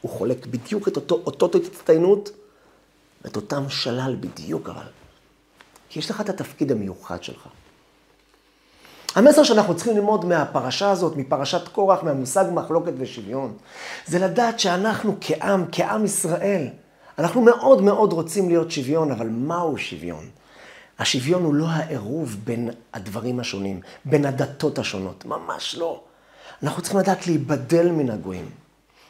הוא 0.00 0.10
חולק 0.10 0.46
בדיוק 0.46 0.88
את 0.88 0.96
אותו, 0.96 1.22
אותו 1.26 1.50
הצטיינות 1.58 2.30
ואת 3.24 3.36
אותם 3.36 3.68
שלל 3.68 4.16
בדיוק 4.20 4.68
אבל. 4.68 4.86
כי 5.88 5.98
יש 5.98 6.10
לך 6.10 6.20
את 6.20 6.28
התפקיד 6.28 6.72
המיוחד 6.72 7.22
שלך. 7.22 7.48
המסר 9.14 9.42
שאנחנו 9.42 9.76
צריכים 9.76 9.96
ללמוד 9.96 10.24
מהפרשה 10.24 10.90
הזאת, 10.90 11.16
מפרשת 11.16 11.68
קורח, 11.68 12.02
מהמושג 12.02 12.44
מחלוקת 12.52 12.92
ושוויון, 12.98 13.56
זה 14.06 14.18
לדעת 14.18 14.60
שאנחנו 14.60 15.16
כעם, 15.20 15.64
כעם 15.72 16.04
ישראל, 16.04 16.68
אנחנו 17.18 17.40
מאוד 17.40 17.82
מאוד 17.82 18.12
רוצים 18.12 18.48
להיות 18.48 18.70
שוויון, 18.70 19.10
אבל 19.10 19.28
מהו 19.28 19.78
שוויון? 19.78 20.28
השוויון 20.98 21.44
הוא 21.44 21.54
לא 21.54 21.66
העירוב 21.68 22.36
בין 22.44 22.70
הדברים 22.92 23.40
השונים, 23.40 23.80
בין 24.04 24.24
הדתות 24.24 24.78
השונות, 24.78 25.24
ממש 25.24 25.76
לא. 25.78 26.00
אנחנו 26.62 26.82
צריכים 26.82 27.00
לדעת 27.00 27.26
להיבדל 27.26 27.90
מן 27.90 28.10
הגויים. 28.10 28.50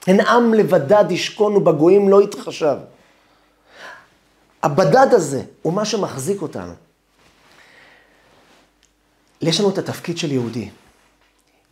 הן 0.07 0.21
עם 0.21 0.55
לבדד 0.55 1.05
ישכון 1.11 1.57
ובגויים 1.57 2.09
לא 2.09 2.23
יתחשב. 2.23 2.77
הבדד 4.63 5.09
הזה 5.11 5.43
הוא 5.63 5.73
מה 5.73 5.85
שמחזיק 5.85 6.43
אותנו. 6.43 6.73
יש 9.41 9.61
לנו 9.61 9.71
את 9.71 9.79
התפקיד 9.79 10.19
של 10.19 10.33
יהודי. 10.33 10.69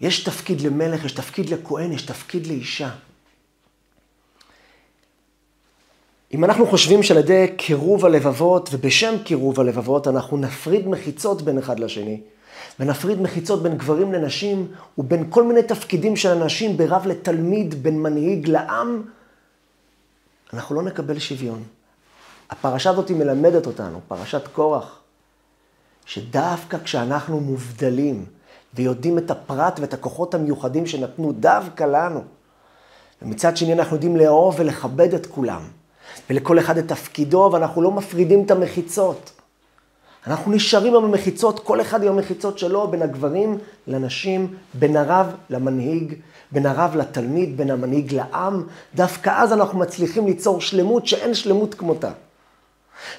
יש 0.00 0.24
תפקיד 0.24 0.60
למלך, 0.60 1.04
יש 1.04 1.12
תפקיד 1.12 1.50
לכהן, 1.50 1.92
יש 1.92 2.02
תפקיד 2.02 2.46
לאישה. 2.46 2.90
אם 6.34 6.44
אנחנו 6.44 6.66
חושבים 6.66 7.02
שעל 7.02 7.18
ידי 7.18 7.46
קירוב 7.56 8.06
הלבבות 8.06 8.68
ובשם 8.72 9.14
קירוב 9.24 9.60
הלבבות 9.60 10.08
אנחנו 10.08 10.36
נפריד 10.36 10.88
מחיצות 10.88 11.42
בין 11.42 11.58
אחד 11.58 11.80
לשני, 11.80 12.20
ונפריד 12.80 13.20
מחיצות 13.20 13.62
בין 13.62 13.78
גברים 13.78 14.12
לנשים 14.12 14.68
ובין 14.98 15.26
כל 15.30 15.42
מיני 15.42 15.62
תפקידים 15.62 16.16
של 16.16 16.28
אנשים, 16.28 16.76
ברב 16.76 17.06
לתלמיד, 17.06 17.82
בין 17.82 18.02
מנהיג 18.02 18.48
לעם, 18.48 19.02
אנחנו 20.52 20.74
לא 20.74 20.82
נקבל 20.82 21.18
שוויון. 21.18 21.62
הפרשה 22.50 22.90
הזאת 22.90 23.10
מלמדת 23.10 23.66
אותנו, 23.66 24.00
פרשת 24.08 24.46
קורח, 24.52 25.00
שדווקא 26.06 26.78
כשאנחנו 26.78 27.40
מובדלים 27.40 28.26
ויודעים 28.74 29.18
את 29.18 29.30
הפרט 29.30 29.78
ואת 29.80 29.94
הכוחות 29.94 30.34
המיוחדים 30.34 30.86
שנתנו 30.86 31.32
דווקא 31.32 31.84
לנו, 31.84 32.20
ומצד 33.22 33.56
שני 33.56 33.72
אנחנו 33.72 33.96
יודעים 33.96 34.16
לאהוב 34.16 34.54
ולכבד 34.58 35.14
את 35.14 35.26
כולם, 35.26 35.62
ולכל 36.30 36.58
אחד 36.58 36.78
את 36.78 36.88
תפקידו, 36.88 37.50
ואנחנו 37.52 37.82
לא 37.82 37.90
מפרידים 37.90 38.44
את 38.44 38.50
המחיצות. 38.50 39.32
אנחנו 40.26 40.52
נשארים 40.52 40.94
עם 40.94 41.04
המחיצות, 41.04 41.60
כל 41.60 41.80
אחד 41.80 42.02
עם 42.02 42.12
המחיצות 42.12 42.58
שלו, 42.58 42.88
בין 42.88 43.02
הגברים 43.02 43.58
לנשים, 43.86 44.54
בין 44.74 44.96
הרב 44.96 45.34
למנהיג, 45.50 46.14
בין 46.52 46.66
הרב 46.66 46.96
לתלמיד, 46.96 47.56
בין 47.56 47.70
המנהיג 47.70 48.14
לעם. 48.14 48.66
דווקא 48.94 49.30
אז 49.42 49.52
אנחנו 49.52 49.78
מצליחים 49.78 50.26
ליצור 50.26 50.60
שלמות 50.60 51.06
שאין 51.06 51.34
שלמות 51.34 51.74
כמותה. 51.74 52.10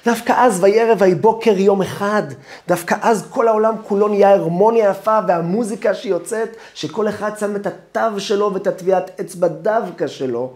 דווקא 0.04 0.32
אז 0.36 0.64
וירא 0.64 0.94
ויהי 0.98 1.14
בוקר 1.14 1.58
יום 1.58 1.82
אחד, 1.82 2.22
דווקא 2.68 2.96
אז 3.02 3.26
כל 3.30 3.48
העולם 3.48 3.74
כולו 3.82 4.08
נהיה 4.08 4.30
הרמוניה 4.30 4.90
יפה 4.90 5.18
והמוזיקה 5.28 5.94
שיוצאת, 5.94 6.56
שכל 6.74 7.08
אחד 7.08 7.38
שם 7.38 7.56
את 7.56 7.66
התו 7.66 8.20
שלו 8.20 8.54
ואת 8.54 8.66
הטביעת 8.66 9.20
אצבע 9.20 9.48
דווקא 9.48 10.06
שלו, 10.06 10.52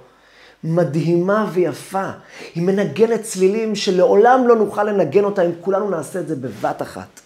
מדהימה 0.64 1.46
ויפה. 1.52 2.10
היא 2.54 2.62
מנגנת 2.62 3.22
צלילים 3.22 3.74
שלעולם 3.74 4.48
לא 4.48 4.56
נוכל 4.56 4.84
לנגן 4.84 5.24
אותה 5.24 5.42
אם 5.42 5.50
כולנו 5.60 5.90
נעשה 5.90 6.20
את 6.20 6.28
זה 6.28 6.36
בבת 6.36 6.82
אחת. 6.82 7.20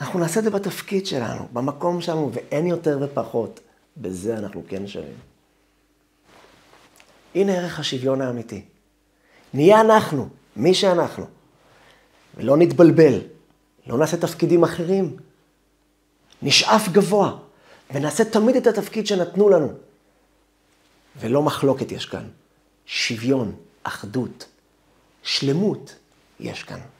אנחנו 0.00 0.18
נעשה 0.18 0.40
את 0.40 0.44
זה 0.44 0.50
בתפקיד 0.50 1.06
שלנו, 1.06 1.48
במקום 1.52 2.00
שלנו, 2.00 2.30
ואין 2.32 2.66
יותר 2.66 2.98
ופחות. 3.00 3.60
בזה 3.96 4.38
אנחנו 4.38 4.62
כן 4.68 4.86
שווים. 4.86 5.14
הנה 7.34 7.52
ערך 7.52 7.80
השוויון 7.80 8.20
האמיתי. 8.20 8.62
נהיה 9.54 9.80
אנחנו, 9.80 10.28
מי 10.56 10.74
שאנחנו. 10.74 11.26
ולא 12.36 12.56
נתבלבל, 12.56 13.20
לא 13.86 13.98
נעשה 13.98 14.16
תפקידים 14.16 14.62
אחרים. 14.62 15.16
נשאף 16.42 16.88
גבוה, 16.88 17.36
ונעשה 17.90 18.24
תמיד 18.24 18.56
את 18.56 18.66
התפקיד 18.66 19.06
שנתנו 19.06 19.48
לנו. 19.48 19.72
ולא 21.16 21.42
מחלוקת 21.42 21.92
יש 21.92 22.06
כאן, 22.06 22.28
שוויון, 22.86 23.54
אחדות, 23.82 24.48
שלמות 25.22 25.94
יש 26.40 26.62
כאן. 26.62 26.80